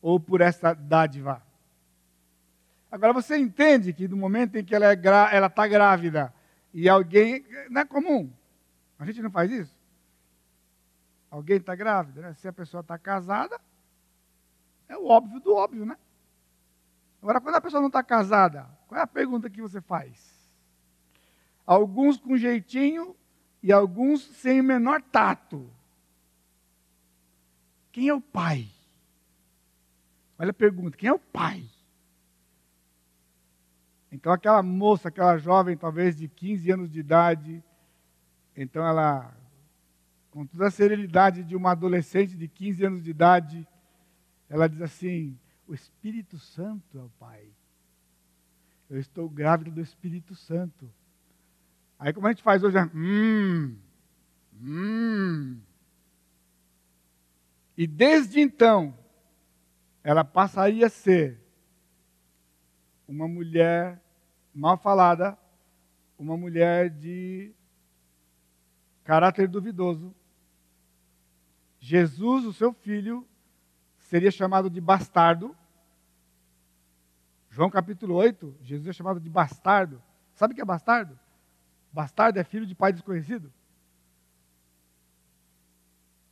[0.00, 1.42] ou por essa dádiva.
[2.90, 6.32] Agora você entende que no momento em que ela está é tá grávida
[6.72, 7.44] e alguém.
[7.70, 8.30] Não é comum.
[8.98, 9.77] A gente não faz isso.
[11.30, 12.34] Alguém está grávida, né?
[12.34, 13.60] Se a pessoa está casada,
[14.88, 15.96] é o óbvio do óbvio, né?
[17.20, 20.38] Agora, quando a pessoa não está casada, qual é a pergunta que você faz?
[21.66, 23.14] Alguns com jeitinho
[23.62, 25.70] e alguns sem o menor tato.
[27.92, 28.68] Quem é o pai?
[30.38, 31.68] Olha a pergunta: quem é o pai?
[34.10, 37.62] Então, aquela moça, aquela jovem, talvez de 15 anos de idade,
[38.56, 39.36] então ela,
[40.38, 43.66] com toda a serenidade de uma adolescente de 15 anos de idade,
[44.48, 47.50] ela diz assim: o Espírito Santo é o Pai.
[48.88, 50.88] Eu estou grávida do Espírito Santo.
[51.98, 53.76] Aí como a gente faz hoje, é, hum,
[54.62, 55.60] hum.
[57.76, 58.96] E desde então,
[60.04, 61.42] ela passaria a ser
[63.08, 64.00] uma mulher
[64.54, 65.36] mal falada,
[66.16, 67.52] uma mulher de
[69.02, 70.14] caráter duvidoso.
[71.88, 73.26] Jesus, o seu filho,
[73.96, 75.56] seria chamado de bastardo.
[77.48, 80.02] João capítulo 8, Jesus é chamado de bastardo.
[80.34, 81.18] Sabe o que é bastardo?
[81.90, 83.50] Bastardo é filho de pai desconhecido?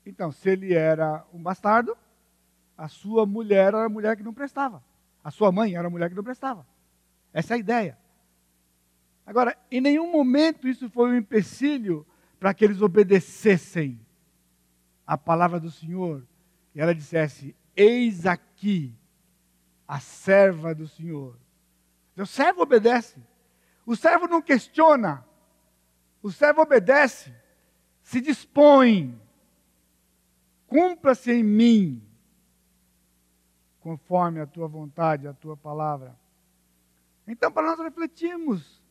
[0.05, 1.97] Então, se ele era um bastardo,
[2.77, 4.85] a sua mulher era a mulher que não prestava.
[5.25, 6.66] A sua mãe era a mulher que não prestava.
[7.33, 7.99] Essa é a ideia.
[9.25, 12.07] Agora, em nenhum momento isso foi um empecilho
[12.38, 14.06] para que eles obedecessem
[15.07, 16.27] a palavra do Senhor.
[16.75, 18.95] E ela dissesse: Eis aqui
[19.87, 21.38] a serva do Senhor.
[22.16, 23.21] O servo obedece.
[23.85, 25.25] O servo não questiona.
[26.23, 27.33] O servo obedece.
[28.03, 29.21] Se dispõe.
[30.66, 32.03] Cumpra-se em mim,
[33.81, 36.19] conforme a tua vontade, a tua palavra.
[37.27, 38.83] Então, para nós refletirmos,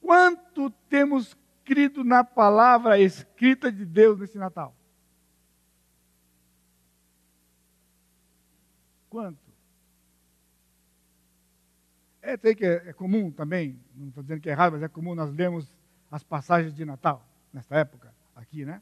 [0.00, 4.74] quanto temos crido na palavra escrita de Deus nesse Natal?
[9.12, 9.52] Quanto?
[12.22, 14.88] É, sei que é, é comum também, não estou dizendo que é errado, mas é
[14.88, 15.70] comum nós lermos
[16.10, 17.22] as passagens de Natal,
[17.52, 18.80] nesta época, aqui, né?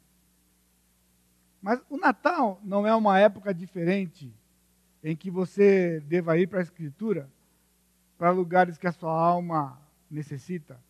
[1.61, 4.33] Mas o Natal não é uma época diferente
[5.03, 7.29] em que você deva ir para a Escritura,
[8.17, 10.81] para lugares que a sua alma necessita,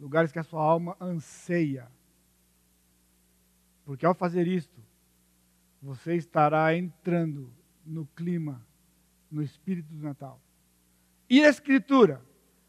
[0.00, 1.86] lugares que a sua alma anseia.
[3.84, 4.80] Porque ao fazer isto,
[5.82, 7.54] você estará entrando
[7.86, 8.66] no clima,
[9.30, 10.40] no espírito do Natal.
[11.28, 12.20] E a Escritura,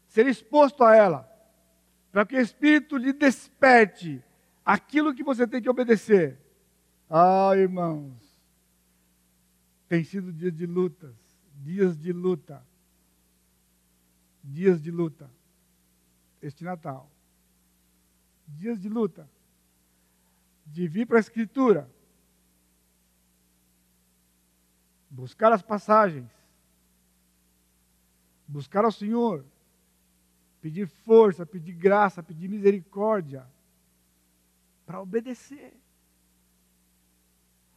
[0.06, 1.28] ser exposto a ela,
[2.10, 4.22] para que o Espírito lhe desperte
[4.64, 6.40] aquilo que você tem que obedecer
[7.10, 8.12] ah, irmãos,
[9.88, 11.14] tem sido dias de lutas,
[11.54, 12.62] dias de luta,
[14.44, 15.30] dias de luta,
[16.42, 17.10] este Natal.
[18.46, 19.28] Dias de luta,
[20.66, 21.90] de vir para a Escritura,
[25.10, 26.30] buscar as passagens,
[28.46, 29.44] buscar ao Senhor,
[30.60, 33.46] pedir força, pedir graça, pedir misericórdia,
[34.84, 35.74] para obedecer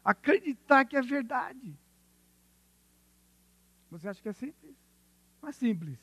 [0.04, 1.78] acreditar que é verdade.
[3.90, 4.76] Você acha que é simples?
[5.42, 6.00] Não é simples.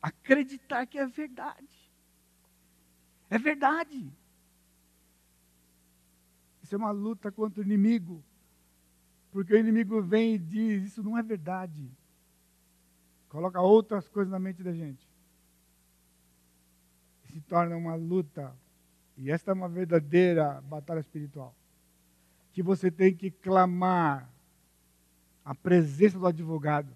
[0.00, 1.90] Acreditar que é verdade.
[3.28, 4.12] É verdade.
[6.62, 8.24] Isso é uma luta contra o inimigo.
[9.30, 11.90] Porque o inimigo vem e diz: Isso não é verdade.
[13.28, 15.08] Coloca outras coisas na mente da gente.
[17.24, 18.52] E se torna uma luta
[19.20, 21.54] e esta é uma verdadeira batalha espiritual.
[22.52, 24.32] Que você tem que clamar
[25.44, 26.90] a presença do advogado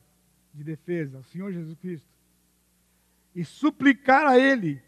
[0.55, 2.09] de defesa, o Senhor Jesus Cristo,
[3.35, 4.83] e suplicar a Ele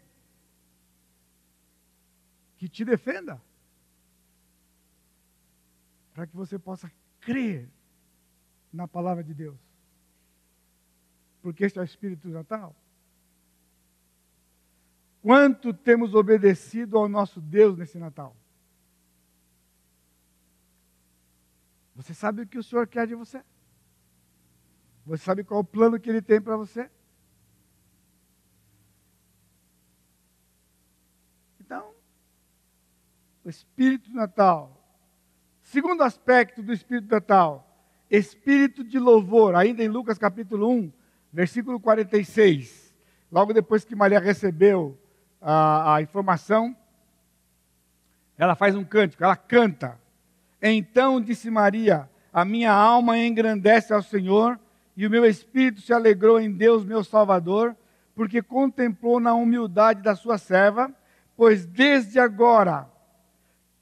[2.57, 3.39] que te defenda,
[6.15, 6.91] para que você possa
[7.27, 7.69] crer
[8.71, 9.59] na palavra de Deus.
[11.41, 12.73] Porque este é o Espírito Natal.
[15.21, 18.33] Quanto temos obedecido ao nosso Deus nesse Natal?
[21.95, 23.43] Você sabe o que o Senhor quer de você?
[25.05, 26.89] Você sabe qual o plano que Ele tem para você?
[31.59, 31.93] Então,
[33.43, 34.76] o Espírito Natal.
[35.67, 37.67] Segundo aspecto do Espírito Natal,
[38.09, 40.93] espírito de louvor, ainda em Lucas capítulo 1,
[41.31, 42.95] versículo 46.
[43.29, 44.97] Logo depois que Maria recebeu
[45.41, 46.73] a, a informação,
[48.37, 49.99] ela faz um cântico, ela canta.
[50.61, 54.57] Então disse Maria: A minha alma engrandece ao Senhor,
[54.95, 57.75] e o meu espírito se alegrou em Deus, meu Salvador,
[58.15, 60.89] porque contemplou na humildade da sua serva,
[61.35, 62.89] pois desde agora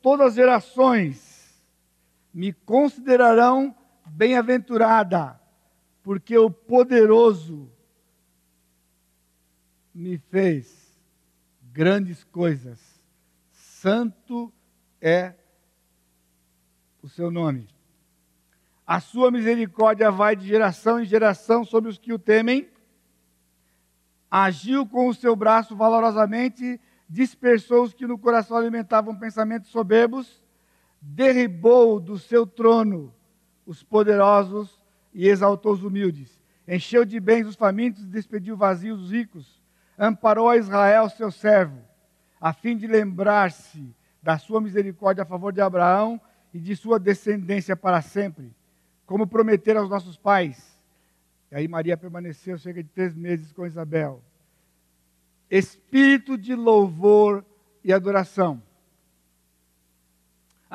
[0.02, 1.35] todas as gerações
[2.36, 3.74] me considerarão
[4.06, 5.39] bem-aventurada,
[6.04, 7.71] porque o poderoso
[9.93, 11.00] me fez
[11.71, 13.02] grandes coisas.
[13.54, 14.52] Santo
[15.00, 15.34] é
[17.02, 17.69] o seu nome.
[18.86, 22.69] A sua misericórdia vai de geração em geração sobre os que o temem.
[24.30, 30.44] Agiu com o seu braço valorosamente, dispersou os que no coração alimentavam pensamentos soberbos,
[31.08, 33.13] derribou do seu trono
[33.65, 34.79] os poderosos
[35.13, 36.41] e exaltou os humildes.
[36.67, 39.63] Encheu de bens os famintos e despediu vazios os ricos
[39.97, 41.81] amparou a Israel, seu servo,
[42.39, 46.19] a fim de lembrar-se da sua misericórdia a favor de Abraão
[46.53, 48.53] e de sua descendência para sempre,
[49.06, 50.75] como prometeram aos nossos pais.
[51.51, 54.21] E aí Maria permaneceu cerca de três meses com Isabel.
[55.49, 57.45] Espírito de louvor
[57.83, 58.62] e adoração.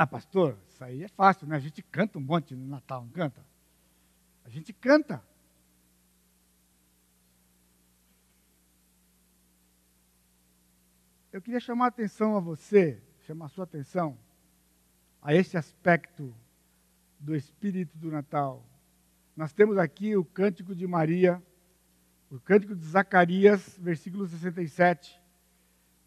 [0.02, 1.56] Ah, pastor, isso aí é fácil, né?
[1.56, 3.44] A gente canta um monte no Natal, não canta?
[4.42, 5.22] A gente canta.
[11.30, 14.16] eu queria chamar a atenção a você, chamar a sua atenção
[15.20, 16.34] a esse aspecto
[17.18, 18.64] do espírito do Natal.
[19.36, 21.42] Nós temos aqui o cântico de Maria,
[22.30, 25.20] o cântico de Zacarias, versículo 67.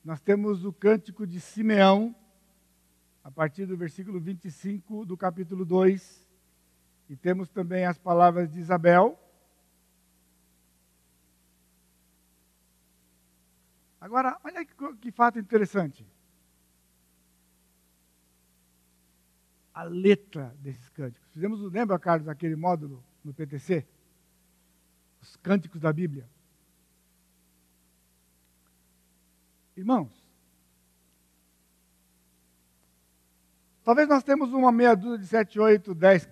[0.03, 2.15] Nós temos o cântico de Simeão,
[3.23, 6.27] a partir do versículo 25 do capítulo 2.
[7.09, 9.17] E temos também as palavras de Isabel.
[13.99, 16.05] Agora, olha que, que fato interessante.
[19.73, 21.27] A letra desses cânticos.
[21.31, 23.87] Fizemos, lembra, Carlos, aquele módulo no PTC?
[25.21, 26.29] Os cânticos da Bíblia.
[29.75, 30.22] Irmãos,
[33.83, 36.29] talvez nós temos uma meia dúzia de sete, oito, dez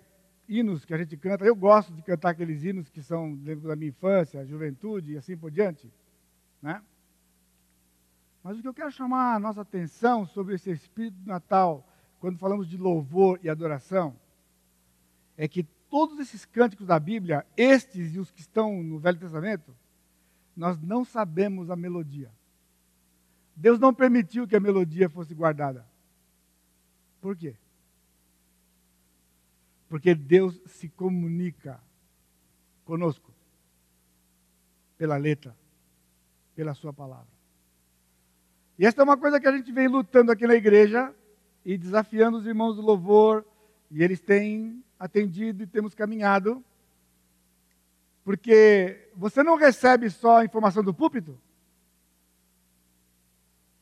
[0.47, 1.45] hinos que a gente canta.
[1.45, 5.51] Eu gosto de cantar aqueles hinos que são da minha infância, juventude e assim por
[5.51, 5.91] diante,
[6.61, 6.81] né?
[8.43, 11.87] Mas o que eu quero chamar a nossa atenção sobre esse espírito do Natal,
[12.19, 14.15] quando falamos de louvor e adoração,
[15.37, 19.75] é que todos esses cânticos da Bíblia, estes e os que estão no Velho Testamento,
[20.55, 22.31] nós não sabemos a melodia.
[23.55, 25.85] Deus não permitiu que a melodia fosse guardada.
[27.21, 27.55] Por quê?
[29.87, 31.79] Porque Deus se comunica
[32.83, 33.31] conosco
[34.97, 35.55] pela letra,
[36.55, 37.27] pela Sua palavra.
[38.77, 41.13] E esta é uma coisa que a gente vem lutando aqui na igreja
[41.63, 43.45] e desafiando os irmãos do louvor,
[43.91, 46.63] e eles têm atendido e temos caminhado.
[48.23, 51.39] Porque você não recebe só a informação do púlpito.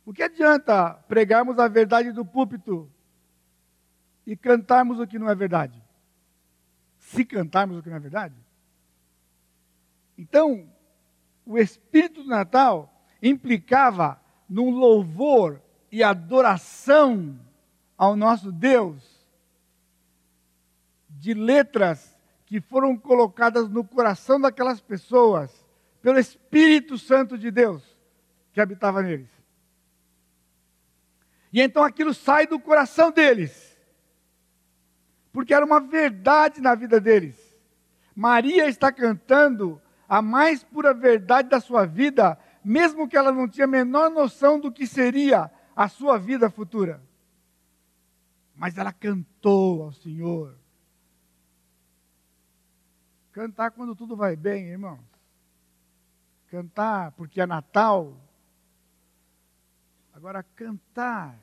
[0.06, 2.90] O que adianta pregarmos a verdade do púlpito
[4.30, 5.82] e cantarmos o que não é verdade?
[7.00, 8.36] Se cantarmos o que não é verdade?
[10.16, 10.72] Então,
[11.44, 15.60] o espírito do Natal implicava num louvor
[15.92, 17.40] e adoração
[17.98, 19.04] ao nosso Deus,
[21.10, 22.16] de letras
[22.46, 25.66] que foram colocadas no coração daquelas pessoas
[26.04, 27.84] pelo Espírito Santo de Deus
[28.54, 29.30] que habitava neles.
[31.52, 33.69] E então aquilo sai do coração deles,
[35.32, 37.38] porque era uma verdade na vida deles.
[38.16, 43.66] Maria está cantando a mais pura verdade da sua vida mesmo que ela não tinha
[43.66, 47.02] a menor noção do que seria a sua vida futura.
[48.56, 50.58] Mas ela cantou ao Senhor.
[53.32, 55.00] Cantar quando tudo vai bem, irmãos.
[56.48, 58.20] Cantar porque é Natal.
[60.14, 61.40] Agora, cantar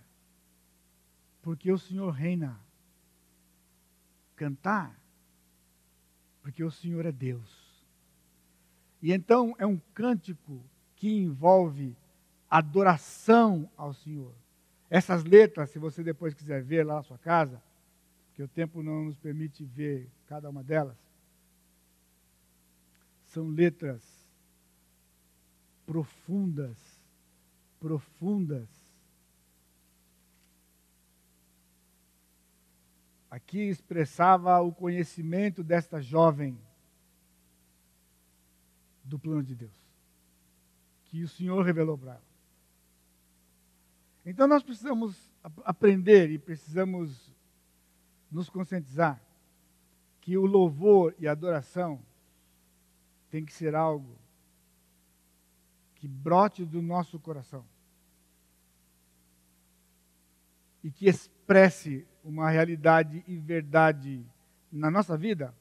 [1.41, 2.61] porque o Senhor reina.
[4.37, 4.97] Cantar
[6.47, 7.67] porque o Senhor é Deus.
[9.03, 10.63] E então é um cântico
[10.95, 11.97] que envolve
[12.49, 14.33] adoração ao Senhor.
[14.89, 17.61] Essas letras, se você depois quiser ver lá na sua casa,
[18.33, 20.97] que o tempo não nos permite ver cada uma delas,
[23.25, 24.01] são letras
[25.85, 26.79] profundas,
[27.81, 28.69] profundas.
[33.37, 36.59] Aqui expressava o conhecimento desta jovem
[39.05, 39.79] do plano de Deus
[41.05, 42.27] que o Senhor revelou para ela.
[44.25, 45.31] Então nós precisamos
[45.67, 47.31] aprender e precisamos
[48.33, 49.21] nos conscientizar
[50.23, 52.01] que o louvor e a adoração
[53.29, 54.19] tem que ser algo
[55.97, 57.67] que brote do nosso coração
[60.83, 64.27] e que expresse uma realidade e verdade
[64.71, 65.55] na nossa vida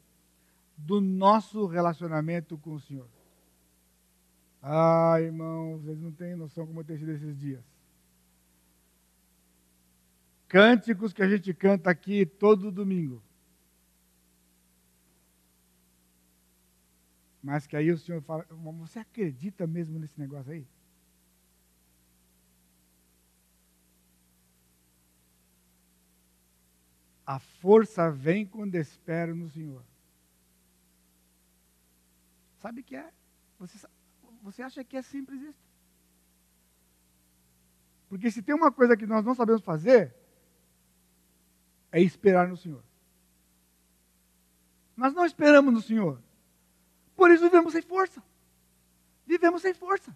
[0.76, 3.08] do nosso relacionamento com o Senhor.
[4.62, 7.64] Ah, irmãos, vocês não têm noção como eu tenho sido esses dias.
[10.48, 13.22] Cânticos que a gente canta aqui todo domingo.
[17.44, 18.44] Mas que aí o Senhor fala,
[18.80, 20.66] você acredita mesmo nesse negócio aí?
[27.26, 29.84] A força vem quando espero no Senhor.
[32.60, 33.12] Sabe o que é?
[33.60, 33.88] Você
[34.42, 35.66] você acha que é simples isso?
[38.08, 40.14] Porque se tem uma coisa que nós não sabemos fazer,
[41.92, 42.84] é esperar no Senhor.
[44.96, 46.22] Nós não esperamos no Senhor.
[47.16, 48.22] Por isso vivemos sem força.
[49.26, 50.16] Vivemos sem força.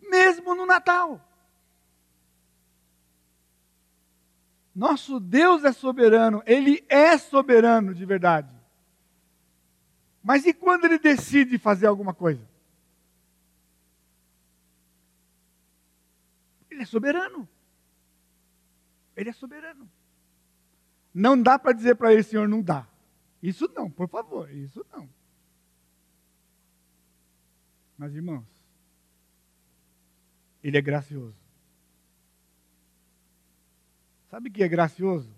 [0.00, 1.24] Mesmo no Natal.
[4.78, 8.48] Nosso Deus é soberano, Ele é soberano de verdade.
[10.22, 12.48] Mas e quando Ele decide fazer alguma coisa?
[16.70, 17.48] Ele é soberano.
[19.16, 19.90] Ele é soberano.
[21.12, 22.86] Não dá para dizer para ele, Senhor, não dá.
[23.42, 25.08] Isso não, por favor, isso não.
[27.96, 28.46] Mas, irmãos,
[30.62, 31.47] ele é gracioso.
[34.30, 35.30] Sabe o que é gracioso?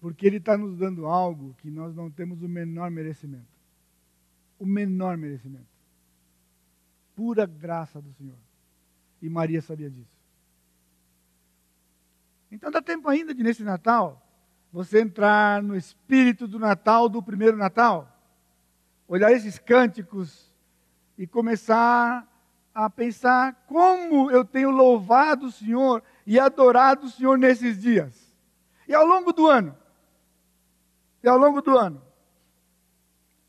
[0.00, 3.46] Porque ele está nos dando algo que nós não temos o menor merecimento.
[4.58, 5.66] O menor merecimento.
[7.16, 8.38] Pura graça do Senhor.
[9.20, 10.16] E Maria sabia disso.
[12.50, 14.24] Então dá tempo ainda de, nesse Natal,
[14.72, 18.16] você entrar no espírito do Natal, do primeiro Natal,
[19.06, 20.52] olhar esses cânticos
[21.16, 22.26] e começar
[22.74, 28.30] a pensar como eu tenho louvado o Senhor e adorado o Senhor nesses dias.
[28.86, 29.74] E ao longo do ano.
[31.22, 32.02] E ao longo do ano.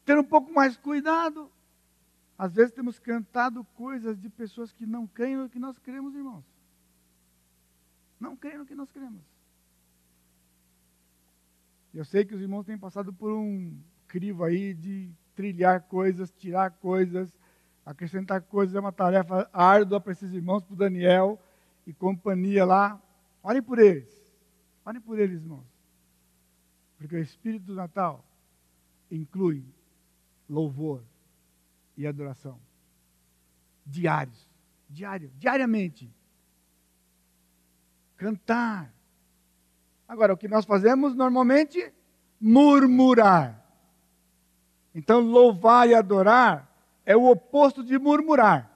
[0.05, 1.51] Ter um pouco mais cuidado.
[2.37, 6.45] Às vezes temos cantado coisas de pessoas que não creem no que nós cremos, irmãos.
[8.17, 9.25] Não creem no que nós cremos.
[11.93, 13.77] Eu sei que os irmãos têm passado por um
[14.07, 17.29] crivo aí de trilhar coisas, tirar coisas,
[17.85, 18.73] acrescentar coisas.
[18.73, 21.37] É uma tarefa árdua para esses irmãos, para o Daniel
[21.89, 23.01] e companhia lá.
[23.41, 24.07] Olhem por eles.
[24.85, 25.65] Olhem por eles, irmãos.
[26.99, 28.23] Porque o Espírito do Natal
[29.09, 29.65] inclui
[30.47, 31.01] louvor
[31.97, 32.59] e adoração.
[33.83, 34.47] Diários.
[34.87, 35.31] Diário.
[35.35, 36.13] Diariamente
[38.17, 38.93] cantar.
[40.07, 41.91] Agora, o que nós fazemos normalmente?
[42.39, 43.65] Murmurar.
[44.93, 46.69] Então, louvar e adorar
[47.03, 48.68] é o oposto de murmurar.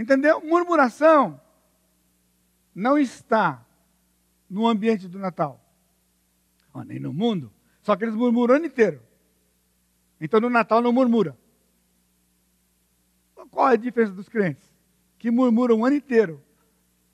[0.00, 0.40] Entendeu?
[0.40, 1.38] Murmuração
[2.74, 3.62] não está
[4.48, 5.60] no ambiente do Natal.
[6.72, 7.52] Oh, nem no mundo.
[7.82, 9.02] Só que eles murmuram o ano inteiro.
[10.18, 11.36] Então no Natal não murmura.
[13.50, 14.72] Qual é a diferença dos crentes?
[15.18, 16.42] Que murmuram o ano inteiro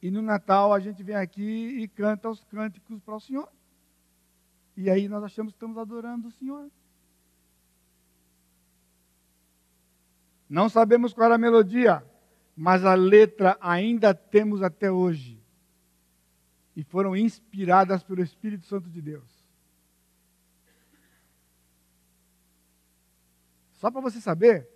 [0.00, 3.48] e no Natal a gente vem aqui e canta os cânticos para o Senhor.
[4.76, 6.70] E aí nós achamos que estamos adorando o Senhor.
[10.48, 12.04] Não sabemos qual era a melodia,
[12.56, 15.38] mas a letra ainda temos até hoje.
[16.74, 19.44] E foram inspiradas pelo Espírito Santo de Deus.
[23.72, 24.68] Só para você saber,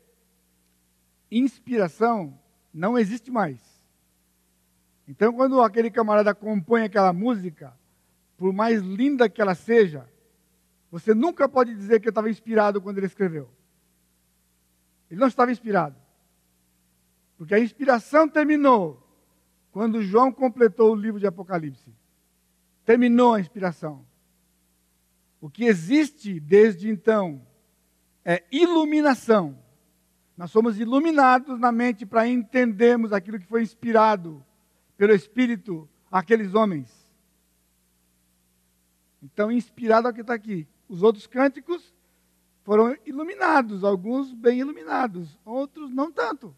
[1.30, 2.38] inspiração
[2.72, 3.60] não existe mais.
[5.08, 7.76] Então, quando aquele camarada compõe aquela música,
[8.36, 10.08] por mais linda que ela seja,
[10.90, 13.50] você nunca pode dizer que estava inspirado quando ele escreveu.
[15.10, 15.99] Ele não estava inspirado.
[17.40, 19.02] Porque a inspiração terminou
[19.72, 21.90] quando João completou o livro de Apocalipse.
[22.84, 24.04] Terminou a inspiração.
[25.40, 27.40] O que existe desde então
[28.22, 29.58] é iluminação.
[30.36, 34.44] Nós somos iluminados na mente para entendermos aquilo que foi inspirado
[34.98, 37.10] pelo Espírito aqueles homens.
[39.22, 40.68] Então, inspirado ao que está aqui.
[40.86, 41.94] Os outros cânticos
[42.64, 46.54] foram iluminados, alguns bem iluminados, outros não tanto.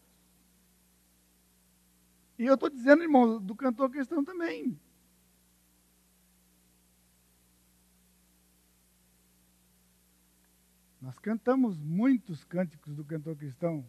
[2.37, 4.79] E eu estou dizendo, irmão, do cantor cristão também.
[10.99, 13.85] Nós cantamos muitos cânticos do cantor cristão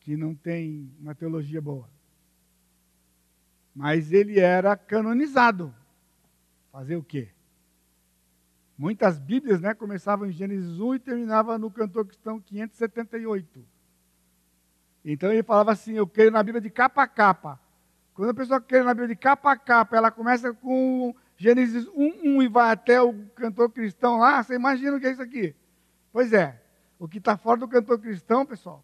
[0.00, 1.88] que não tem uma teologia boa.
[3.74, 5.74] Mas ele era canonizado.
[6.72, 7.28] Fazer o quê?
[8.78, 13.64] Muitas Bíblias né, começavam em Gênesis 1 e terminavam no cantor cristão 578.
[15.04, 17.60] Então ele falava assim: Eu creio na Bíblia de capa a capa.
[18.16, 22.36] Quando a pessoa crê na Bíblia de capa a capa, ela começa com Gênesis 1,
[22.38, 25.54] 1 e vai até o cantor cristão lá, você imagina o que é isso aqui?
[26.10, 26.58] Pois é,
[26.98, 28.82] o que está fora do cantor cristão, pessoal,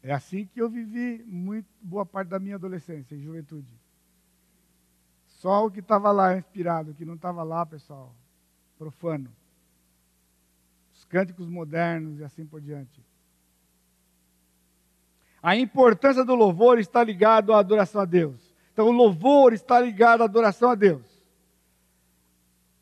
[0.00, 3.68] é assim que eu vivi muito, boa parte da minha adolescência e juventude.
[5.26, 8.14] Só o que estava lá inspirado, o que não estava lá, pessoal,
[8.78, 9.34] profano.
[10.94, 13.04] Os cânticos modernos e assim por diante.
[15.42, 18.54] A importância do louvor está ligado à adoração a Deus.
[18.72, 21.06] Então, o louvor está ligado à adoração a Deus.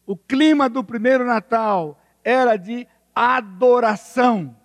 [0.06, 4.56] O clima do primeiro Natal era de adoração.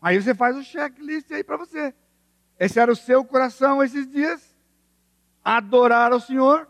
[0.00, 1.94] Aí você faz o checklist aí para você.
[2.58, 4.54] Esse era o seu coração esses dias?
[5.42, 6.68] Adorar ao Senhor?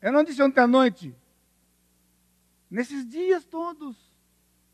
[0.00, 1.14] Eu não disse ontem à noite.
[2.70, 3.96] Nesses dias todos,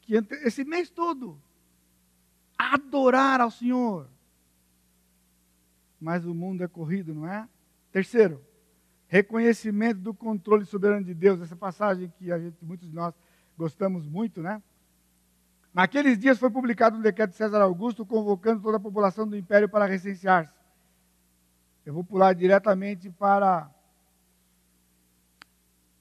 [0.03, 1.41] que esse mês todo,
[2.75, 4.09] adorar ao Senhor.
[6.01, 7.49] Mas o mundo é corrido, não é?
[7.91, 8.41] Terceiro,
[9.07, 11.41] reconhecimento do controle soberano de Deus.
[11.41, 13.15] Essa passagem que gente, muitos de nós
[13.57, 14.63] gostamos muito, né?
[15.73, 19.69] Naqueles dias foi publicado um decreto de César Augusto convocando toda a população do império
[19.69, 20.53] para recensear-se.
[21.85, 23.71] Eu vou pular diretamente para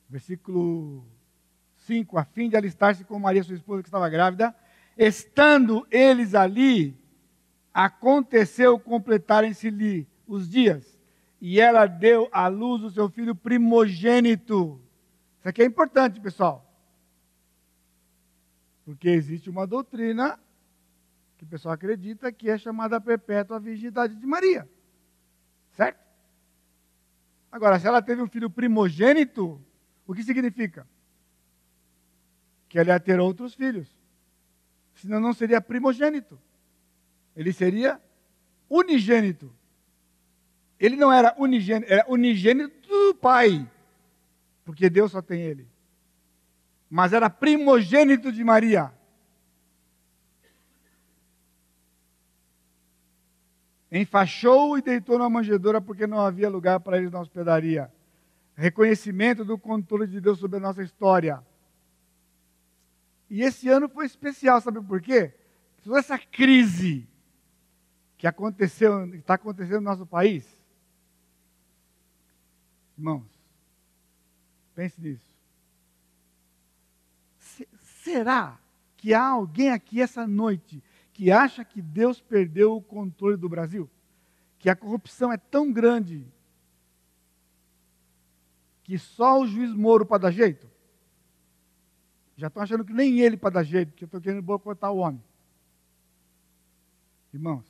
[0.10, 1.06] versículo
[1.78, 4.54] 5, a fim de alistar-se com Maria, sua esposa, que estava grávida.
[5.04, 6.96] Estando eles ali,
[7.74, 10.96] aconteceu completarem-se-lhe os dias,
[11.42, 14.80] e ela deu à luz o seu filho primogênito.
[15.40, 16.72] Isso aqui é importante, pessoal.
[18.86, 20.40] Porque existe uma doutrina
[21.36, 24.70] que o pessoal acredita que é chamada perpétua virgindade de Maria.
[25.72, 26.00] Certo?
[27.52, 29.60] Agora, se ela teve um filho primogênito,
[30.06, 30.88] o que significa?
[32.70, 34.01] Que ela ia ter outros filhos.
[35.02, 36.40] Senão não seria primogênito.
[37.36, 38.00] Ele seria
[38.70, 39.52] unigênito.
[40.80, 43.68] Ele não era unigênito, era unigênito do Pai.
[44.64, 45.68] Porque Deus só tem ele.
[46.88, 48.94] Mas era primogênito de Maria.
[53.92, 57.92] Enfaixou e deitou na manjedoura porque não havia lugar para eles na hospedaria.
[58.56, 61.44] Reconhecimento do controle de Deus sobre a nossa história.
[63.32, 65.34] E esse ano foi especial, sabe por quê?
[65.82, 67.08] Toda essa crise
[68.18, 70.46] que aconteceu, está acontecendo no nosso país.
[72.98, 73.26] Irmãos,
[74.76, 75.32] pense nisso.
[78.04, 78.60] será
[78.98, 83.90] que há alguém aqui essa noite que acha que Deus perdeu o controle do Brasil?
[84.60, 86.28] Que a corrupção é tão grande
[88.84, 90.71] que só o juiz Moro para dar jeito?
[92.42, 94.98] Já estão achando que nem ele para dar jeito, que eu estou querendo boicotar o
[94.98, 95.24] homem.
[97.32, 97.64] Irmãos,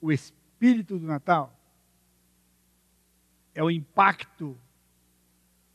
[0.00, 1.52] o espírito do Natal
[3.52, 4.56] é o impacto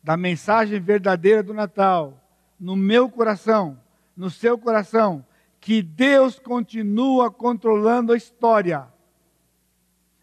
[0.01, 2.25] da mensagem verdadeira do Natal
[2.57, 3.77] no meu coração,
[4.15, 5.25] no seu coração,
[5.59, 8.87] que Deus continua controlando a história.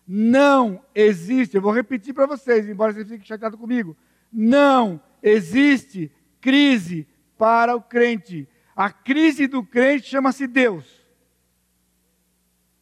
[0.08, 3.94] Não existe, eu vou repetir para vocês, embora vocês fiquem chateados comigo.
[4.32, 7.06] Não existe crise
[7.36, 8.48] para o crente.
[8.74, 11.02] A crise do crente chama-se Deus.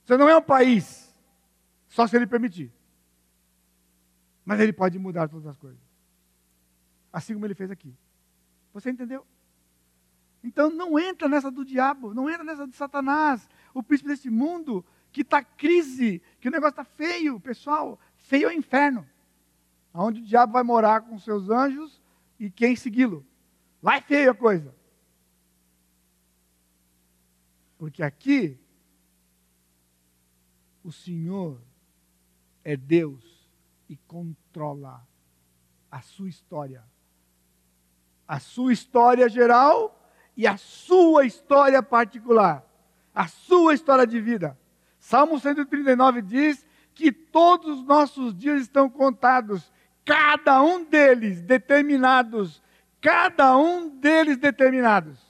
[0.05, 1.15] Você não é um país,
[1.89, 2.73] só se ele permitir.
[4.45, 5.81] Mas ele pode mudar todas as coisas.
[7.13, 7.95] Assim como ele fez aqui.
[8.73, 9.25] Você entendeu?
[10.43, 14.85] Então não entra nessa do diabo, não entra nessa de Satanás, o príncipe deste mundo,
[15.13, 18.01] que está crise, que o negócio está feio, pessoal.
[18.17, 19.07] Feio é o inferno.
[19.95, 22.01] Onde o diabo vai morar com seus anjos
[22.41, 23.25] e quem segui-lo.
[23.83, 24.75] Lá é feio a coisa.
[27.77, 28.59] Porque aqui,
[30.85, 31.61] o Senhor
[32.63, 33.51] é Deus
[33.89, 35.07] e controla
[35.91, 36.85] a sua história.
[38.27, 39.99] A sua história geral
[40.37, 42.65] e a sua história particular,
[43.15, 44.59] a sua história de vida.
[44.99, 49.73] Salmo 139 diz que todos os nossos dias estão contados,
[50.05, 52.63] cada um deles determinados,
[53.03, 55.21] cada um deles determinados.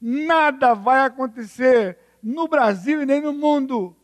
[0.00, 3.96] Nada vai acontecer no Brasil e nem no mundo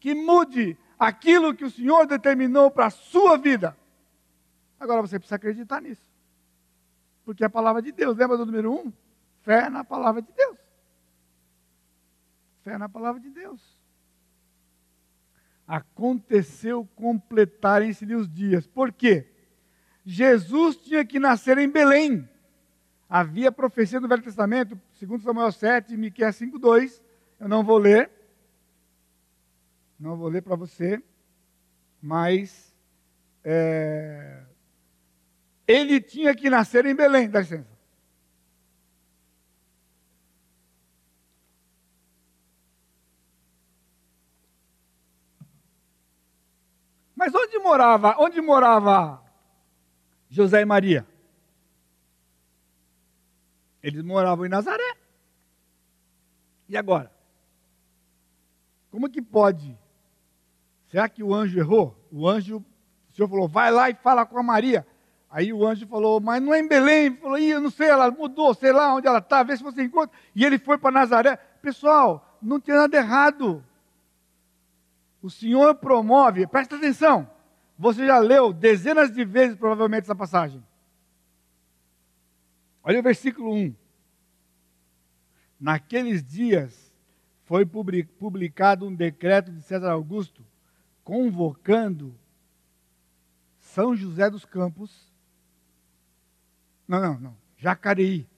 [0.00, 3.76] que mude aquilo que o Senhor determinou para a sua vida.
[4.80, 6.10] Agora você precisa acreditar nisso.
[7.22, 8.16] Porque é a palavra de Deus.
[8.16, 8.90] Lembra do número um?
[9.42, 10.58] Fé na palavra de Deus.
[12.62, 13.78] Fé na palavra de Deus.
[15.66, 18.66] Aconteceu completarem-se os dias.
[18.66, 19.29] Por quê?
[20.10, 22.28] Jesus tinha que nascer em Belém.
[23.08, 27.00] Havia profecia no Velho Testamento, segundo Samuel 7 e Miqueias 5:2.
[27.38, 28.10] Eu não vou ler.
[29.96, 31.00] Não vou ler para você,
[32.02, 32.74] mas
[33.44, 34.42] é,
[35.64, 37.70] ele tinha que nascer em Belém, dá licença.
[47.14, 48.16] Mas onde morava?
[48.18, 49.29] Onde morava
[50.30, 51.06] José e Maria?
[53.82, 54.96] Eles moravam em Nazaré.
[56.68, 57.10] E agora?
[58.90, 59.76] Como que pode?
[60.88, 61.96] Será que o anjo errou?
[62.12, 64.86] O anjo, o Senhor falou, vai lá e fala com a Maria.
[65.28, 67.06] Aí o anjo falou, mas não é em Belém.
[67.06, 69.62] Ele falou, Ih, eu não sei, ela mudou, sei lá onde ela está, vê se
[69.62, 70.16] você encontra.
[70.34, 71.36] E ele foi para Nazaré.
[71.36, 73.64] Pessoal, não tinha nada errado.
[75.22, 77.28] O Senhor promove, presta atenção,
[77.80, 80.62] você já leu dezenas de vezes provavelmente essa passagem.
[82.82, 83.74] Olha o versículo 1.
[85.58, 86.92] Naqueles dias
[87.44, 90.44] foi publicado um decreto de César Augusto
[91.02, 92.14] convocando
[93.58, 95.10] São José dos Campos.
[96.86, 97.36] Não, não, não.
[97.56, 98.28] Jacareí.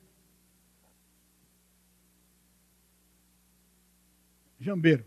[4.61, 5.05] Jambeiro.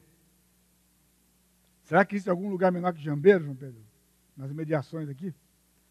[1.83, 3.84] Será que existe algum lugar menor que Jambeiro, João Pedro?
[4.35, 5.33] Nas imediações aqui?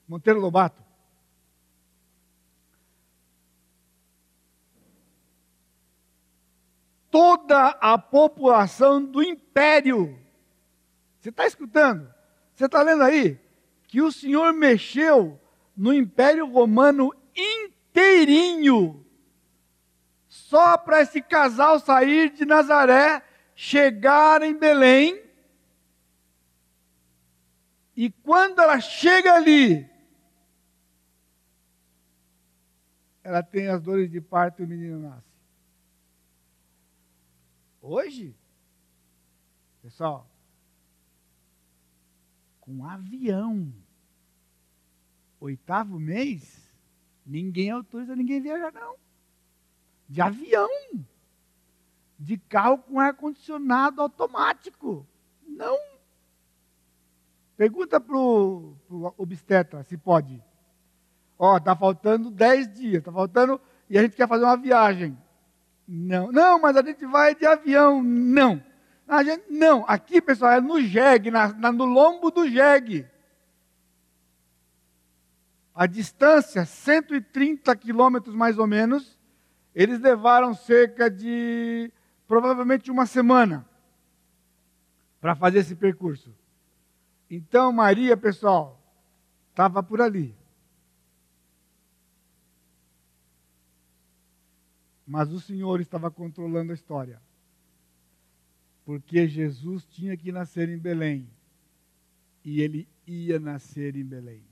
[0.07, 0.83] Monteiro Lobato.
[7.11, 10.19] Toda a população do império.
[11.21, 12.13] Você está escutando?
[12.55, 13.41] Você está lendo aí?
[13.87, 15.41] Que o Senhor mexeu
[15.77, 19.05] no Império Romano inteirinho.
[20.29, 23.23] Só para esse casal sair de Nazaré,
[23.55, 25.24] chegar em Belém.
[27.97, 29.89] E quando ela chega ali,
[33.23, 35.35] ela tem as dores de parto e o menino nasce.
[37.81, 38.35] Hoje,
[39.83, 40.29] pessoal,
[42.61, 43.73] com avião,
[45.39, 46.75] oitavo mês,
[47.25, 48.97] ninguém autoriza ninguém viajar, não.
[50.09, 50.69] De avião.
[52.19, 55.07] De carro com ar-condicionado automático.
[55.47, 55.94] Não.
[57.57, 58.77] Pergunta para o
[59.17, 60.43] obstetra se pode.
[61.39, 63.61] Ó, está faltando 10 dias, está faltando.
[63.89, 65.17] E a gente quer fazer uma viagem.
[65.87, 68.03] Não, não, mas a gente vai de avião.
[68.03, 68.63] Não.
[69.07, 73.07] A gente, não, aqui, pessoal, é no jegue, na, na, no lombo do jegue.
[75.75, 79.19] A distância, 130 quilômetros mais ou menos,
[79.75, 81.93] eles levaram cerca de,
[82.27, 83.69] provavelmente, uma semana
[85.21, 86.35] para fazer esse percurso.
[87.35, 88.80] Então, Maria, pessoal,
[89.51, 90.37] estava por ali.
[95.05, 97.20] Mas o Senhor estava controlando a história.
[98.85, 101.28] Porque Jesus tinha que nascer em Belém.
[102.45, 104.45] E ele ia nascer em Belém.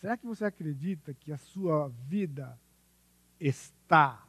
[0.00, 2.58] Será que você acredita que a sua vida
[3.38, 4.26] está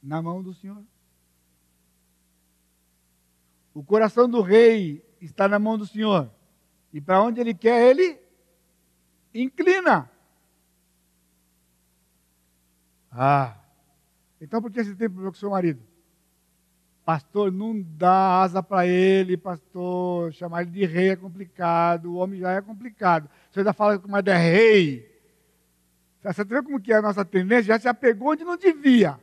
[0.00, 0.84] na mão do Senhor?
[3.74, 6.30] O coração do rei está na mão do Senhor.
[6.92, 8.18] E para onde ele quer, ele
[9.34, 10.10] inclina.
[13.10, 13.56] Ah,
[14.40, 15.80] então por que esse tempo com o seu marido?
[17.04, 20.32] Pastor, não dá asa para ele, pastor.
[20.32, 23.30] Chamar ele de rei é complicado, o homem já é complicado.
[23.50, 25.16] Você ainda fala que o marido é rei.
[26.22, 27.74] Você vê como que é a nossa tendência?
[27.74, 29.20] Já se apegou onde não devia.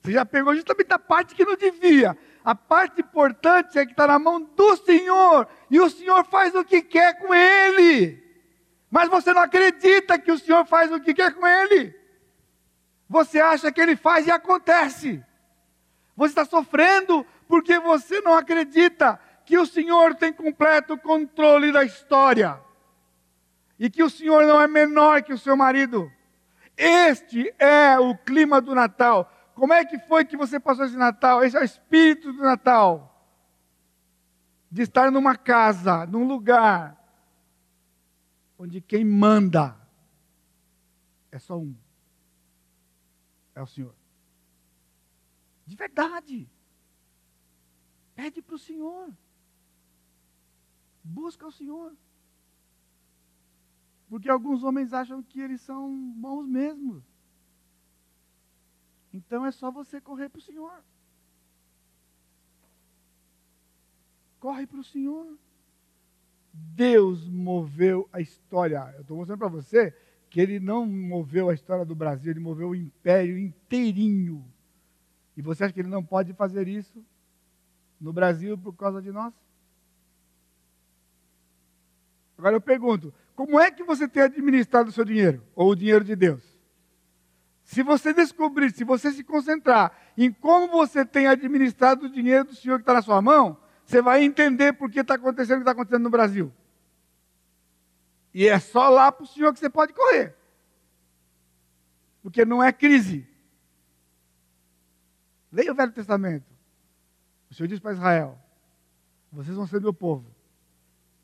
[0.00, 2.16] Você já pegou justamente a parte que não devia.
[2.46, 5.48] A parte importante é que está na mão do Senhor.
[5.68, 8.22] E o Senhor faz o que quer com ele.
[8.88, 11.92] Mas você não acredita que o Senhor faz o que quer com ele.
[13.08, 15.20] Você acha que ele faz e acontece.
[16.16, 22.60] Você está sofrendo porque você não acredita que o Senhor tem completo controle da história.
[23.76, 26.12] E que o Senhor não é menor que o seu marido.
[26.76, 29.32] Este é o clima do Natal.
[29.56, 31.42] Como é que foi que você passou esse Natal?
[31.42, 33.12] Esse é o espírito do Natal.
[34.70, 36.94] De estar numa casa, num lugar,
[38.58, 39.74] onde quem manda
[41.32, 41.74] é só um:
[43.54, 43.94] é o Senhor.
[45.64, 46.46] De verdade.
[48.14, 49.10] Pede para o Senhor.
[51.02, 51.96] Busca o Senhor.
[54.06, 57.02] Porque alguns homens acham que eles são bons mesmos.
[59.16, 60.84] Então é só você correr para o Senhor.
[64.38, 65.38] Corre para o Senhor.
[66.52, 68.92] Deus moveu a história.
[68.94, 69.96] Eu estou mostrando para você
[70.28, 74.44] que ele não moveu a história do Brasil, ele moveu o império inteirinho.
[75.34, 77.02] E você acha que ele não pode fazer isso
[77.98, 79.32] no Brasil por causa de nós?
[82.36, 85.42] Agora eu pergunto: como é que você tem administrado o seu dinheiro?
[85.54, 86.55] Ou o dinheiro de Deus?
[87.66, 92.54] Se você descobrir, se você se concentrar em como você tem administrado o dinheiro do
[92.54, 95.62] Senhor que está na sua mão, você vai entender por que está acontecendo o que
[95.62, 96.52] está acontecendo no Brasil.
[98.32, 100.36] E é só lá para o Senhor que você pode correr.
[102.22, 103.26] Porque não é crise.
[105.50, 106.46] Leia o Velho Testamento.
[107.50, 108.38] O Senhor diz para Israel:
[109.32, 110.32] Vocês vão ser meu povo,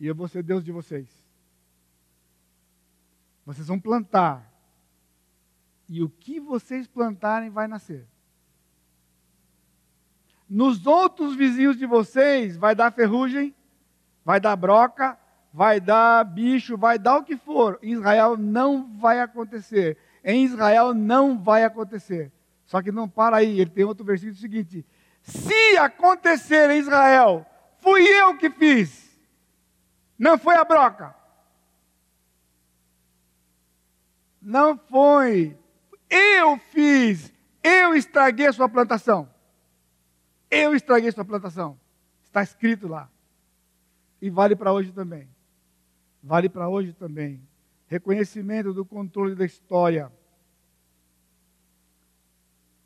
[0.01, 1.09] e eu vou ser Deus de vocês.
[3.47, 4.52] Vocês vão plantar,
[5.89, 8.07] e o que vocês plantarem vai nascer.
[10.49, 13.55] Nos outros vizinhos de vocês vai dar ferrugem,
[14.25, 15.19] vai dar broca,
[15.53, 17.79] vai dar bicho, vai dar o que for.
[17.83, 19.97] Em Israel não vai acontecer.
[20.25, 22.33] Em Israel não vai acontecer.
[22.65, 24.85] Só que não para aí, ele tem outro versículo seguinte:
[25.23, 27.47] Se acontecer em Israel,
[27.79, 29.11] fui eu que fiz,
[30.19, 31.15] não foi a broca.
[34.41, 35.57] Não foi.
[36.15, 37.33] Eu fiz,
[37.63, 39.31] eu estraguei a sua plantação.
[40.51, 41.81] Eu estraguei sua plantação.
[42.23, 43.11] Está escrito lá.
[44.21, 45.27] E vale para hoje também.
[46.23, 47.43] Vale para hoje também.
[47.87, 50.13] Reconhecimento do controle da história.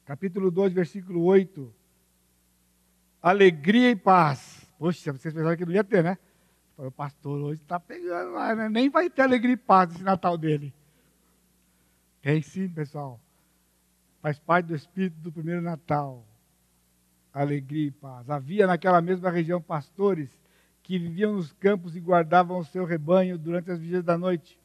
[0.05, 1.75] Capítulo 2, versículo 8.
[3.21, 4.71] Alegria e paz.
[4.79, 6.17] Poxa, vocês pensaram que não ia ter, né?
[6.77, 8.69] O pastor hoje está pegando lá, né?
[8.69, 10.73] nem vai ter alegria e paz esse Natal dele.
[12.27, 13.21] Tem sim, pessoal.
[14.21, 16.27] Faz parte do espírito do primeiro Natal.
[17.33, 18.29] Alegria e paz.
[18.29, 20.29] Havia naquela mesma região pastores
[20.83, 24.59] que viviam nos campos e guardavam o seu rebanho durante as vigílias da noite.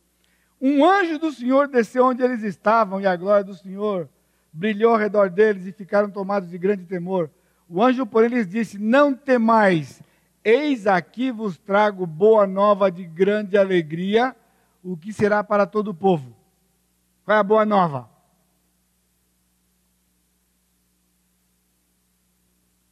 [0.59, 4.09] Um anjo do Senhor desceu onde eles estavam e a glória do Senhor
[4.51, 7.29] brilhou ao redor deles e ficaram tomados de grande temor.
[7.69, 10.01] O anjo, porém, lhes disse: Não temais
[10.43, 14.35] Eis aqui vos trago boa nova de grande alegria,
[14.83, 16.40] o que será para todo o povo.
[17.23, 18.09] Qual é a boa nova?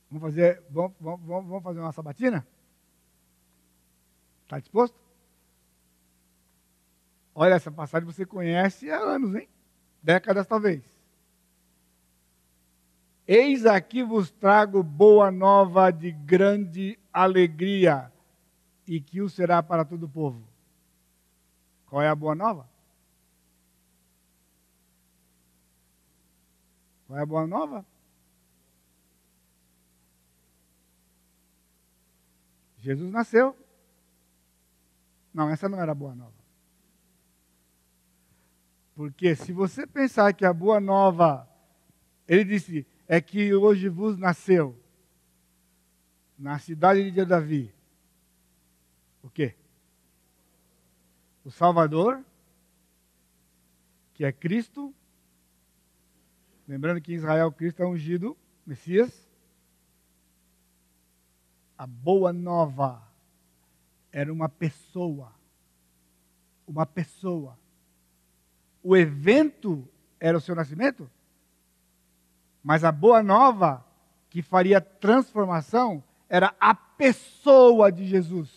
[0.09, 2.45] Vamos fazer, vamos, vamos, vamos fazer uma sabatina?
[4.43, 4.97] Está disposto?
[7.35, 9.47] Olha, essa passagem você conhece há anos, hein?
[10.01, 10.83] Décadas talvez.
[13.27, 18.11] Eis aqui vos trago boa nova de grande alegria,
[18.87, 20.43] e que o será para todo o povo.
[21.85, 22.67] Qual é a boa nova?
[27.09, 27.83] Qual é a boa nova?
[32.77, 33.57] Jesus nasceu.
[35.33, 36.37] Não, essa não era a boa nova.
[38.93, 41.49] Porque se você pensar que a boa nova,
[42.27, 44.79] ele disse, é que hoje vos nasceu
[46.37, 47.73] na cidade de Davi.
[49.23, 49.55] O quê?
[51.43, 52.23] O Salvador,
[54.13, 54.93] que é Cristo.
[56.69, 59.27] Lembrando que em Israel Cristo é ungido, Messias.
[61.75, 63.01] A boa nova
[64.11, 65.33] era uma pessoa.
[66.67, 67.57] Uma pessoa.
[68.83, 69.89] O evento
[70.19, 71.09] era o seu nascimento?
[72.61, 73.83] Mas a boa nova
[74.29, 78.51] que faria transformação era a pessoa de Jesus.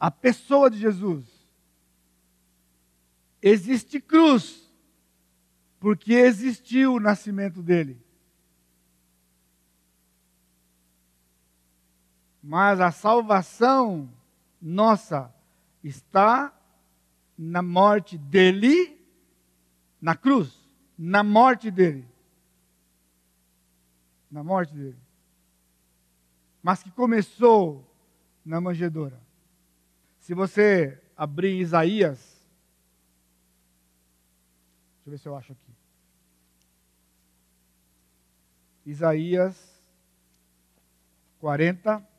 [0.00, 1.26] A pessoa de Jesus.
[3.40, 4.68] Existe cruz,
[5.80, 8.00] porque existiu o nascimento dele.
[12.40, 14.08] Mas a salvação
[14.62, 15.34] nossa
[15.82, 16.56] está
[17.36, 18.96] na morte dele,
[20.00, 20.60] na cruz
[21.02, 22.06] na morte dele.
[24.30, 24.98] Na morte dele.
[26.62, 27.90] Mas que começou
[28.44, 29.18] na manjedoura.
[30.18, 32.18] Se você abrir Isaías,
[34.98, 35.69] deixa eu ver se eu acho aqui.
[38.84, 39.80] Isaías
[41.40, 42.10] 40.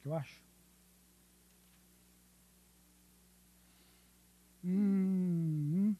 [0.00, 0.40] que eu acho?
[4.64, 5.94] Hum.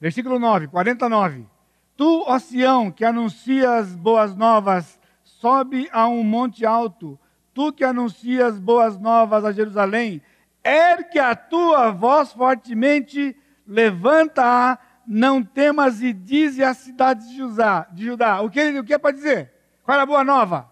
[0.00, 1.55] Versículo 9, 49.
[1.96, 7.18] Tu, ó Sião, que anuncias boas novas, sobe a um monte alto.
[7.54, 10.20] Tu que anuncias boas novas a Jerusalém,
[10.62, 13.34] ergue a tua voz fortemente,
[13.66, 18.40] levanta-a não temas e dize às cidades de Judá, de Judá.
[18.40, 19.52] O, que, o que é para dizer?
[19.84, 20.70] Qual é a boa nova?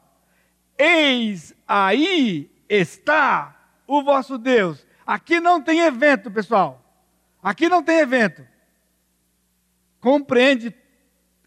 [0.77, 3.55] Eis aí está
[3.87, 4.85] o vosso Deus.
[5.07, 6.83] Aqui não tem evento, pessoal.
[7.43, 8.45] Aqui não tem evento.
[10.01, 10.75] Compreende,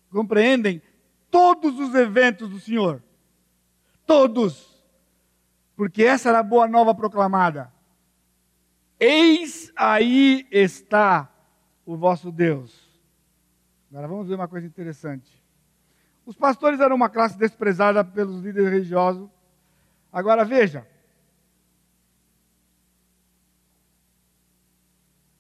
[0.10, 0.82] compreendem
[1.30, 3.04] todos os eventos do Senhor.
[4.06, 4.84] Todos.
[5.76, 7.72] Porque essa era a boa nova proclamada.
[9.00, 11.30] Eis aí está
[11.86, 12.88] o vosso Deus.
[13.92, 15.32] Agora vamos ver uma coisa interessante.
[16.26, 19.30] Os pastores eram uma classe desprezada pelos líderes religiosos.
[20.12, 20.86] Agora veja.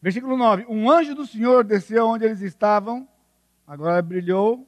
[0.01, 3.07] Versículo 9: Um anjo do Senhor desceu onde eles estavam,
[3.67, 4.65] agora brilhou.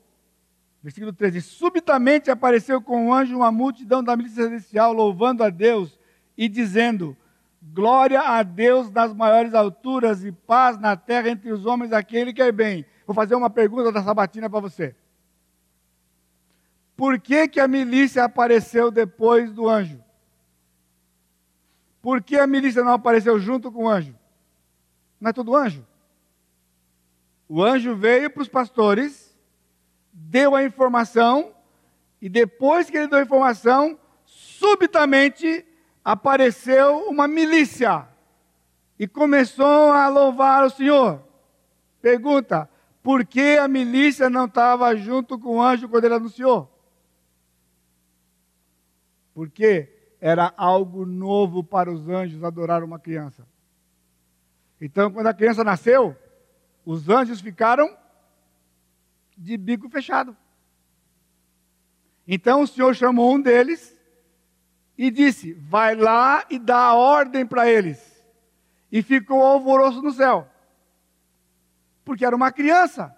[0.83, 5.97] Versículo 13: Subitamente apareceu com o anjo uma multidão da milícia celestial, louvando a Deus
[6.37, 7.15] e dizendo:
[7.61, 12.41] Glória a Deus nas maiores alturas e paz na terra entre os homens, aquele que
[12.41, 12.85] é bem.
[13.05, 14.95] Vou fazer uma pergunta da sabatina para você.
[16.95, 20.03] Por que, que a milícia apareceu depois do anjo?
[22.01, 24.15] Por que a milícia não apareceu junto com o anjo?
[25.19, 25.85] Não é todo anjo?
[27.51, 29.35] O anjo veio para os pastores,
[30.13, 31.51] deu a informação,
[32.21, 35.65] e depois que ele deu a informação, subitamente
[36.05, 38.07] apareceu uma milícia
[38.99, 41.23] e começou a louvar o Senhor.
[41.99, 42.69] Pergunta:
[43.01, 46.71] por que a milícia não estava junto com o anjo quando ele anunciou?
[49.33, 53.47] Porque era algo novo para os anjos adorar uma criança.
[54.79, 56.15] Então, quando a criança nasceu,
[56.85, 57.97] os anjos ficaram
[59.37, 60.35] de bico fechado.
[62.27, 63.97] Então o Senhor chamou um deles
[64.97, 67.99] e disse: Vai lá e dá ordem para eles.
[68.91, 70.47] E ficou alvoroço no céu,
[72.03, 73.15] porque era uma criança.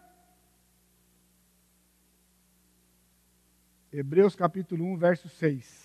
[3.91, 5.81] Hebreus capítulo 1, verso 6.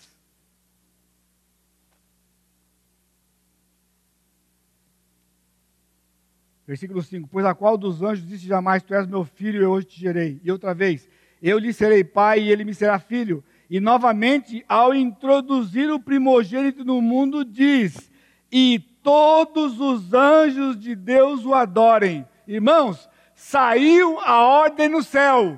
[6.67, 9.87] Versículo 5: Pois a qual dos anjos disse jamais: Tu és meu filho, eu hoje
[9.87, 10.41] te gerei.
[10.43, 11.07] E outra vez:
[11.41, 13.41] Eu lhe serei pai e ele me será filho.
[13.69, 18.11] E novamente, ao introduzir o primogênito no mundo, diz:
[18.51, 22.27] E todos os anjos de Deus o adorem.
[22.45, 25.57] Irmãos, saiu a ordem no céu.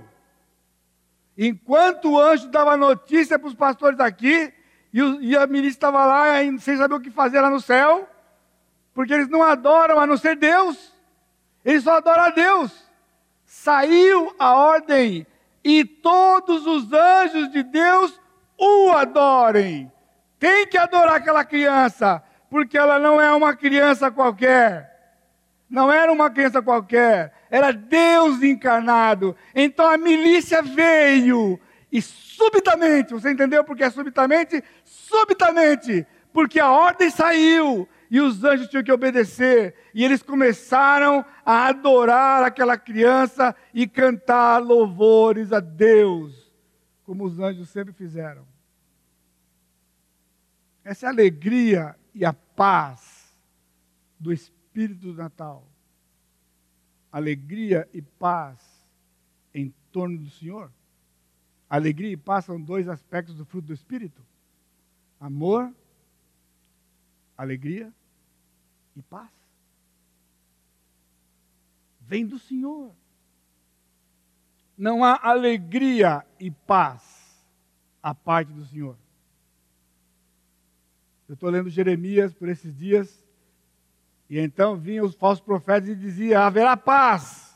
[1.36, 4.54] Enquanto o anjo dava notícia para os pastores aqui,
[4.94, 8.08] e, e a ministra estava lá sem saber o que fazer lá no céu,
[8.94, 10.99] porque eles não adoram a não ser Deus.
[11.64, 12.72] Ele só adora a Deus.
[13.46, 15.26] Saiu a ordem
[15.64, 18.20] e todos os anjos de Deus
[18.58, 19.92] o adorem.
[20.38, 24.90] Tem que adorar aquela criança, porque ela não é uma criança qualquer.
[25.70, 29.36] Não era uma criança qualquer, era Deus encarnado.
[29.54, 31.60] Então a milícia veio
[31.92, 34.64] e subitamente, você entendeu porque é subitamente?
[34.84, 41.68] Subitamente, porque a ordem saiu e os anjos tinham que obedecer, e eles começaram a
[41.68, 46.52] adorar aquela criança e cantar louvores a Deus,
[47.04, 48.48] como os anjos sempre fizeram.
[50.84, 53.38] Essa é a alegria e a paz
[54.20, 55.68] do Espírito do Natal.
[57.12, 58.60] Alegria e paz
[59.54, 60.72] em torno do Senhor.
[61.70, 64.22] Alegria e paz são dois aspectos do fruto do Espírito:
[65.20, 65.72] amor,
[67.38, 67.94] alegria
[68.96, 69.30] e paz.
[72.02, 72.94] Vem do Senhor.
[74.78, 77.46] Não há alegria e paz
[78.02, 78.98] à parte do Senhor.
[81.28, 83.24] Eu estou lendo Jeremias por esses dias,
[84.30, 87.56] e então vinham os falsos profetas e diziam: haverá paz.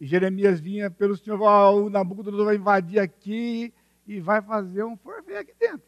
[0.00, 3.74] E Jeremias vinha pelo Senhor, oh, o Nabucodonosor vai invadir aqui
[4.06, 5.86] e vai fazer um forfé aqui dentro.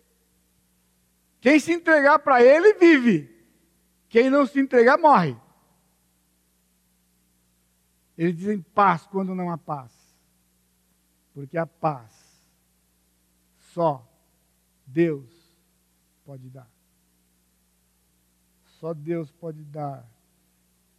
[1.41, 3.39] Quem se entregar para ele vive.
[4.11, 5.37] Quem não se entregar morre.
[8.19, 9.93] Eles dizem paz quando não há paz.
[11.33, 12.13] Porque a paz
[13.73, 14.05] só
[14.85, 15.31] Deus
[16.27, 16.69] pode dar.
[18.81, 20.05] Só Deus pode dar.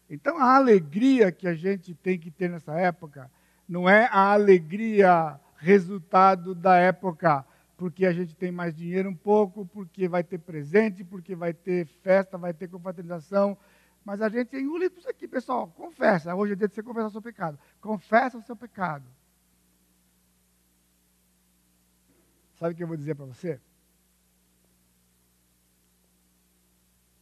[0.09, 3.30] Então a alegria que a gente tem que ter nessa época
[3.68, 7.45] não é a alegria resultado da época
[7.82, 11.88] porque a gente tem mais dinheiro um pouco, porque vai ter presente, porque vai ter
[11.88, 13.57] festa, vai ter confraternização.
[14.05, 15.67] Mas a gente engole isso aqui, pessoal.
[15.69, 16.36] Confessa.
[16.36, 17.57] Hoje é dia de você confessar o seu pecado.
[17.79, 19.09] Confessa o seu pecado.
[22.59, 23.59] Sabe o que eu vou dizer para você?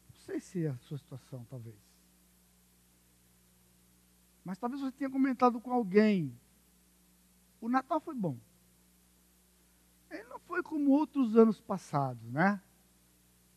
[0.10, 1.78] Não sei se é a sua situação, talvez.
[4.43, 6.38] Mas talvez você tenha comentado com alguém.
[7.62, 8.38] O Natal foi bom.
[10.10, 12.62] Ele não foi como outros anos passados, né?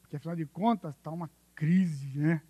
[0.01, 2.43] Porque afinal de contas está uma crise, né?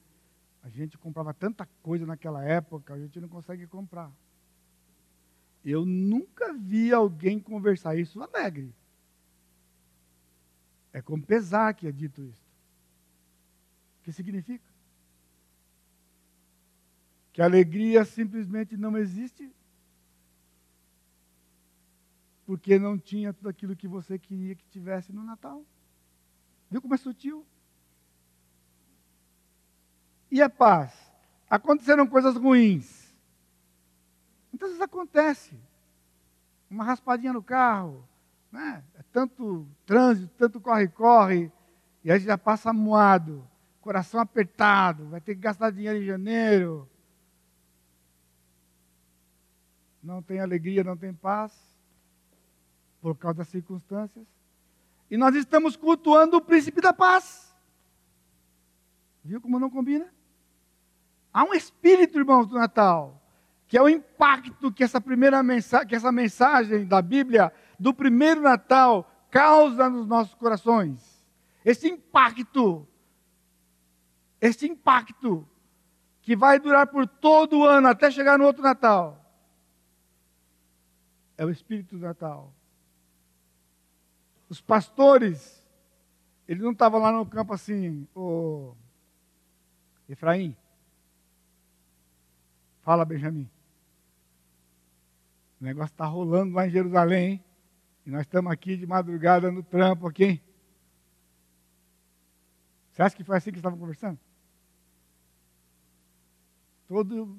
[0.62, 4.10] A gente comprava tanta coisa naquela época, a gente não consegue comprar.
[5.64, 8.74] Eu nunca vi alguém conversar isso alegre.
[10.92, 12.42] É com pesar que é dito isso.
[14.00, 14.64] O que significa?
[17.32, 19.50] Que a alegria simplesmente não existe
[22.46, 25.64] porque não tinha tudo aquilo que você queria que tivesse no Natal.
[26.70, 27.46] Viu como é sutil?
[30.30, 30.92] E a paz?
[31.48, 33.12] Aconteceram coisas ruins.
[34.50, 35.56] Muitas vezes acontece.
[36.70, 38.06] Uma raspadinha no carro,
[38.50, 38.82] né?
[38.94, 41.52] É tanto trânsito, tanto corre-corre,
[42.02, 43.46] e aí já passa moado,
[43.82, 46.88] coração apertado, vai ter que gastar dinheiro em janeiro.
[50.02, 51.71] Não tem alegria, não tem paz
[53.02, 54.24] por causa das circunstâncias.
[55.10, 57.52] E nós estamos cultuando o príncipe da paz.
[59.24, 60.06] Viu como não combina?
[61.34, 63.20] Há um espírito, irmãos, do Natal,
[63.66, 68.40] que é o impacto que essa primeira mensagem, que essa mensagem da Bíblia do primeiro
[68.40, 71.26] Natal causa nos nossos corações.
[71.64, 72.86] Esse impacto,
[74.40, 75.48] esse impacto
[76.20, 79.18] que vai durar por todo o ano até chegar no outro Natal.
[81.36, 82.52] É o Espírito do Natal.
[84.52, 85.66] Os pastores,
[86.46, 88.76] eles não estavam lá no campo assim, o
[90.06, 90.54] Efraim.
[92.82, 93.48] Fala, Benjamin.
[95.58, 97.44] O negócio está rolando lá em Jerusalém, hein?
[98.04, 100.42] E nós estamos aqui de madrugada no trampo aqui, hein?
[102.92, 104.20] Você acha que foi assim que estavam conversando?
[106.86, 107.38] Todo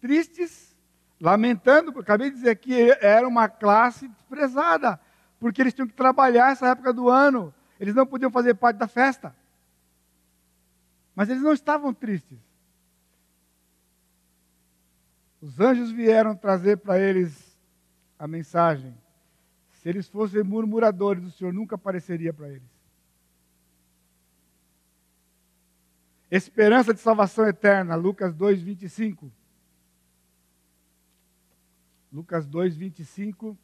[0.00, 0.72] tristes,
[1.20, 5.00] lamentando, acabei de dizer que era uma classe desprezada,
[5.38, 8.88] porque eles tinham que trabalhar essa época do ano, eles não podiam fazer parte da
[8.88, 9.34] festa.
[11.14, 12.38] Mas eles não estavam tristes.
[15.40, 17.58] Os anjos vieram trazer para eles
[18.18, 18.96] a mensagem.
[19.72, 22.76] Se eles fossem murmuradores, o Senhor nunca apareceria para eles.
[26.30, 29.30] Esperança de salvação eterna, Lucas 2, 25.
[32.12, 33.56] Lucas 2, 25.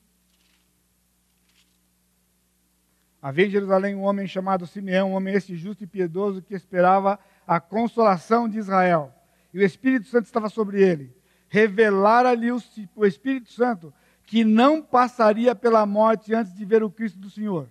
[3.23, 7.21] Havia em Jerusalém um homem chamado Simeão, um homem este justo e piedoso que esperava
[7.47, 9.15] a consolação de Israel.
[9.55, 11.15] E o Espírito Santo estava sobre ele.
[11.49, 13.95] Revelara-lhe o Espírito Santo
[14.25, 17.69] que não passaria pela morte antes de ver o Cristo do Senhor.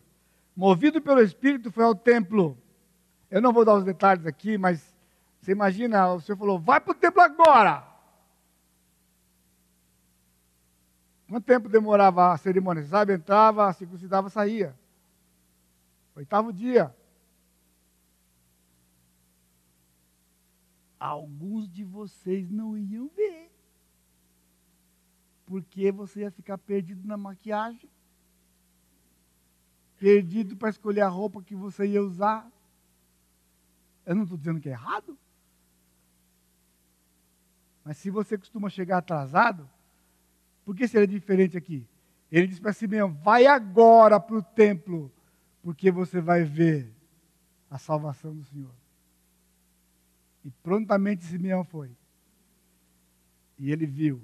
[0.55, 2.57] Movido pelo Espírito, foi ao templo.
[3.29, 4.95] Eu não vou dar os detalhes aqui, mas
[5.41, 7.83] você imagina, o Senhor falou: vai para o templo agora.
[11.27, 12.83] Quanto tempo demorava a cerimônia?
[12.85, 14.79] Sabe, entrava, circuncidava, saía.
[16.21, 16.95] Oitavo dia.
[21.01, 23.51] alguns de vocês não iam ver.
[25.47, 27.89] Porque você ia ficar perdido na maquiagem,
[29.97, 32.49] perdido para escolher a roupa que você ia usar.
[34.05, 35.17] Eu não estou dizendo que é errado.
[37.83, 39.67] Mas se você costuma chegar atrasado,
[40.63, 41.85] por que seria diferente aqui?
[42.31, 45.11] Ele disse para Simeão: vai agora para o templo,
[45.61, 46.93] porque você vai ver
[47.69, 48.73] a salvação do Senhor.
[50.43, 51.91] E prontamente Simeão foi.
[53.57, 54.21] E ele viu.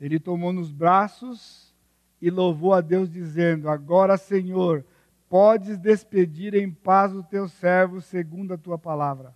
[0.00, 1.72] Ele tomou nos braços
[2.20, 4.84] e louvou a Deus, dizendo: Agora, Senhor,
[5.28, 9.34] podes despedir em paz o teu servo, segundo a tua palavra,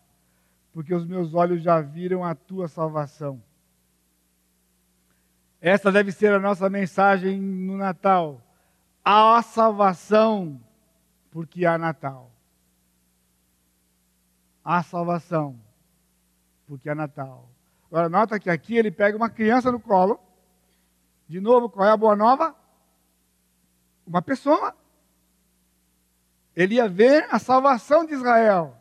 [0.72, 3.42] porque os meus olhos já viram a tua salvação.
[5.66, 8.40] Esta deve ser a nossa mensagem no Natal.
[9.04, 10.60] Há salvação,
[11.30, 12.30] porque há Natal
[14.66, 15.56] a salvação,
[16.66, 17.48] porque é Natal.
[17.88, 20.18] Agora, nota que aqui ele pega uma criança no colo.
[21.28, 22.52] De novo, qual é a boa nova?
[24.04, 24.74] Uma pessoa.
[26.56, 28.76] Ele ia ver a salvação de Israel.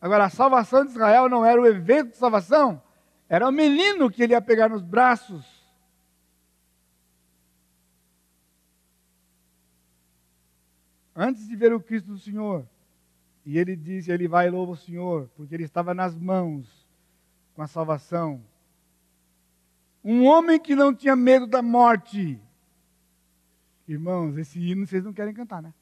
[0.00, 2.82] Agora, a salvação de Israel não era o evento de salvação,
[3.28, 5.59] era o menino que ele ia pegar nos braços.
[11.22, 12.66] Antes de ver o Cristo do Senhor.
[13.44, 16.88] E ele diz, ele vai e louva o Senhor, porque ele estava nas mãos
[17.54, 18.42] com a salvação.
[20.02, 22.40] Um homem que não tinha medo da morte.
[23.86, 25.74] Irmãos, esse hino vocês não querem cantar, né?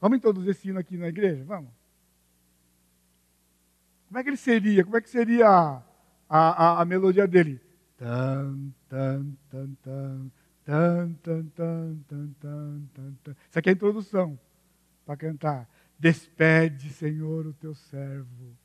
[0.00, 1.44] Vamos introduzir esse hino aqui na igreja?
[1.44, 1.70] Vamos.
[4.08, 4.82] Como é que ele seria?
[4.82, 5.82] Como é que seria a,
[6.28, 7.60] a, a melodia dele?
[7.98, 10.30] Tan, tan, tan, tan,
[10.64, 12.34] tan, tan, tan, tan,
[12.94, 13.36] tan, tan.
[13.48, 14.38] Isso aqui é a introdução
[15.04, 15.68] para cantar.
[15.98, 18.56] Despede, Senhor, o teu servo.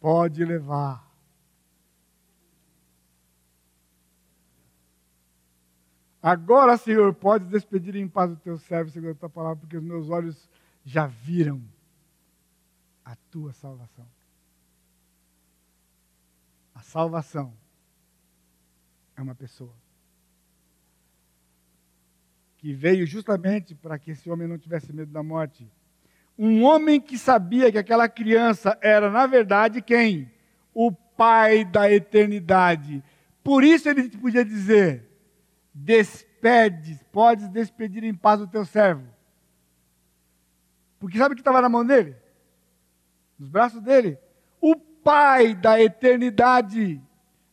[0.00, 1.12] Pode levar.
[6.22, 9.82] Agora, Senhor, pode despedir em paz o teu servo, segundo a tua palavra, porque os
[9.82, 10.48] meus olhos
[10.84, 11.62] já viram
[13.04, 14.06] a tua salvação.
[16.74, 17.54] A salvação
[19.16, 19.83] é uma pessoa
[22.64, 25.70] que veio justamente para que esse homem não tivesse medo da morte.
[26.38, 30.32] Um homem que sabia que aquela criança era, na verdade, quem?
[30.72, 33.04] O Pai da eternidade.
[33.42, 35.06] Por isso ele podia dizer:
[35.74, 39.06] Despede, podes despedir em paz o teu servo.
[40.98, 42.16] Porque sabe o que estava na mão dele?
[43.38, 44.18] Nos braços dele?
[44.58, 46.98] O Pai da eternidade.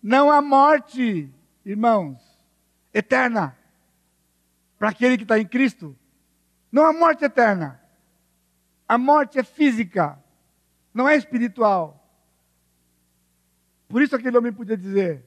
[0.02, 1.30] Não a morte,
[1.66, 2.18] irmãos,
[2.94, 3.58] eterna
[4.82, 5.96] para aquele que está em Cristo.
[6.72, 7.80] Não a morte eterna.
[8.88, 10.18] A morte é física,
[10.92, 12.04] não é espiritual.
[13.88, 15.24] Por isso aquele homem podia dizer: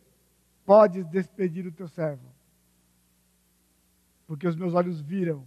[0.66, 2.34] Podes despedir o teu servo,
[4.26, 5.46] porque os meus olhos viram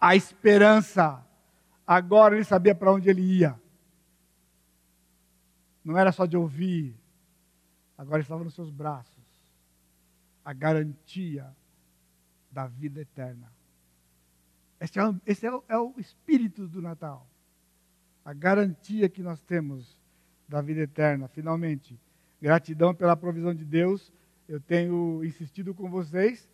[0.00, 1.22] a esperança.
[1.86, 3.60] Agora ele sabia para onde ele ia.
[5.84, 6.96] Não era só de ouvir,
[7.98, 9.12] agora estava nos seus braços
[10.42, 11.54] a garantia
[12.52, 13.50] da vida eterna.
[14.78, 14.84] É,
[15.26, 17.26] esse é, o, é o espírito do Natal.
[18.24, 19.98] A garantia que nós temos
[20.48, 21.28] da vida eterna.
[21.28, 21.98] Finalmente,
[22.40, 24.12] gratidão pela provisão de Deus.
[24.48, 26.48] Eu tenho insistido com vocês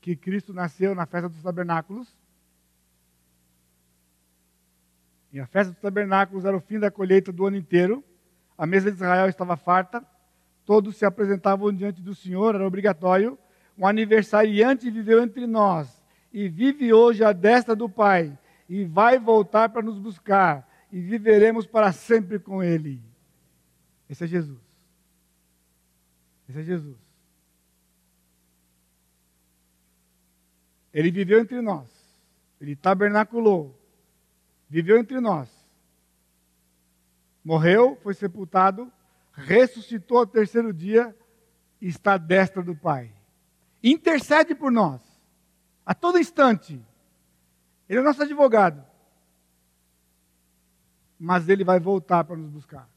[0.00, 2.16] que Cristo nasceu na festa dos tabernáculos.
[5.32, 8.02] E a festa dos tabernáculos era o fim da colheita do ano inteiro.
[8.56, 10.04] A mesa de Israel estava farta.
[10.64, 13.38] Todos se apresentavam diante do Senhor, era obrigatório.
[13.78, 15.88] Um aniversariante viveu entre nós
[16.32, 18.36] e vive hoje à destra do Pai
[18.68, 23.00] e vai voltar para nos buscar e viveremos para sempre com Ele.
[24.10, 24.58] Esse é Jesus.
[26.48, 26.96] Esse é Jesus.
[30.92, 31.88] Ele viveu entre nós.
[32.60, 33.78] Ele tabernaculou.
[34.68, 35.48] Viveu entre nós.
[37.44, 38.92] Morreu, foi sepultado,
[39.32, 41.16] ressuscitou ao terceiro dia
[41.80, 43.12] e está à destra do Pai.
[43.82, 45.00] Intercede por nós.
[45.84, 46.80] A todo instante.
[47.88, 48.84] Ele é nosso advogado.
[51.18, 52.88] Mas ele vai voltar para nos buscar.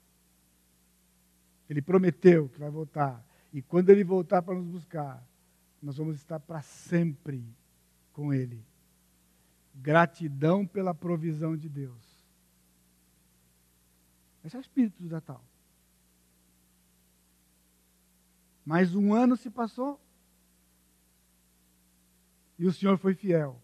[1.70, 3.24] Ele prometeu que vai voltar.
[3.54, 5.24] E quando ele voltar para nos buscar,
[5.82, 7.44] nós vamos estar para sempre
[8.14, 8.64] com ele.
[9.74, 12.12] Gratidão pela provisão de Deus.
[14.44, 15.44] Esse é o espírito do Natal.
[18.66, 20.00] Mais um ano se passou
[22.62, 23.60] e o Senhor foi fiel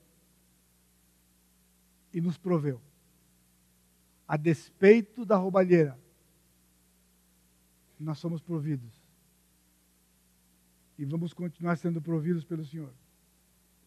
[2.12, 2.82] e nos proveu.
[4.28, 5.96] A despeito da roubalheira,
[8.00, 8.92] nós somos providos.
[10.98, 12.92] E vamos continuar sendo providos pelo Senhor.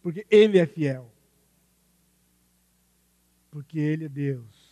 [0.00, 1.12] Porque Ele é fiel.
[3.50, 4.70] Porque Ele é Deus.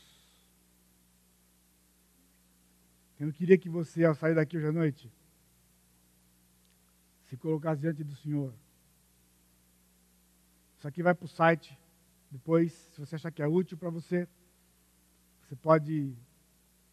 [3.19, 5.13] Eu queria que você, ao sair daqui hoje à noite,
[7.27, 8.55] se colocasse diante do Senhor.
[10.79, 11.77] Isso aqui vai para o site.
[12.31, 14.29] Depois, se você achar que é útil para você,
[15.43, 16.15] você pode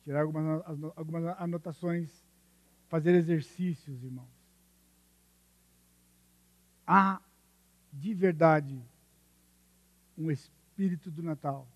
[0.04, 0.64] tirar algumas,
[0.96, 2.10] algumas anotações
[2.88, 4.30] fazer exercícios, irmãos.
[6.88, 7.22] Há
[7.92, 8.82] de verdade
[10.18, 11.68] um espírito do Natal.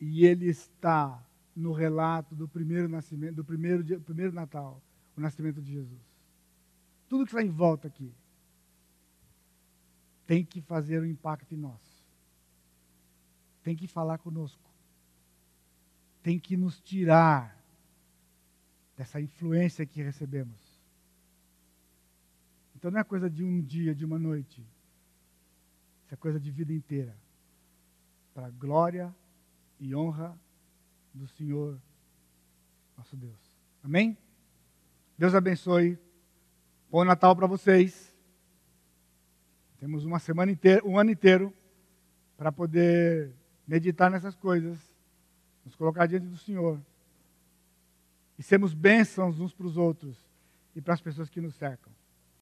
[0.00, 1.22] E ele está
[1.54, 4.80] no relato do primeiro nascimento, do primeiro, primeiro Natal,
[5.16, 6.00] o nascimento de Jesus.
[7.08, 8.12] Tudo que está em volta aqui
[10.28, 11.80] tem que fazer um impacto em nós.
[13.62, 14.62] Tem que falar conosco.
[16.22, 17.58] Tem que nos tirar
[18.94, 20.60] dessa influência que recebemos.
[22.76, 24.60] Então não é coisa de um dia, de uma noite.
[26.04, 27.16] Isso é coisa de vida inteira.
[28.34, 29.16] Para glória
[29.80, 30.38] e honra
[31.14, 31.80] do Senhor,
[32.98, 33.40] nosso Deus.
[33.82, 34.14] Amém?
[35.16, 35.98] Deus abençoe.
[36.90, 38.17] Bom Natal para vocês.
[39.78, 41.52] Temos uma semana inteira, um ano inteiro,
[42.36, 43.32] para poder
[43.66, 44.78] meditar nessas coisas,
[45.64, 46.80] nos colocar diante do Senhor
[48.38, 50.16] e sermos bênçãos uns para os outros
[50.74, 51.92] e para as pessoas que nos cercam.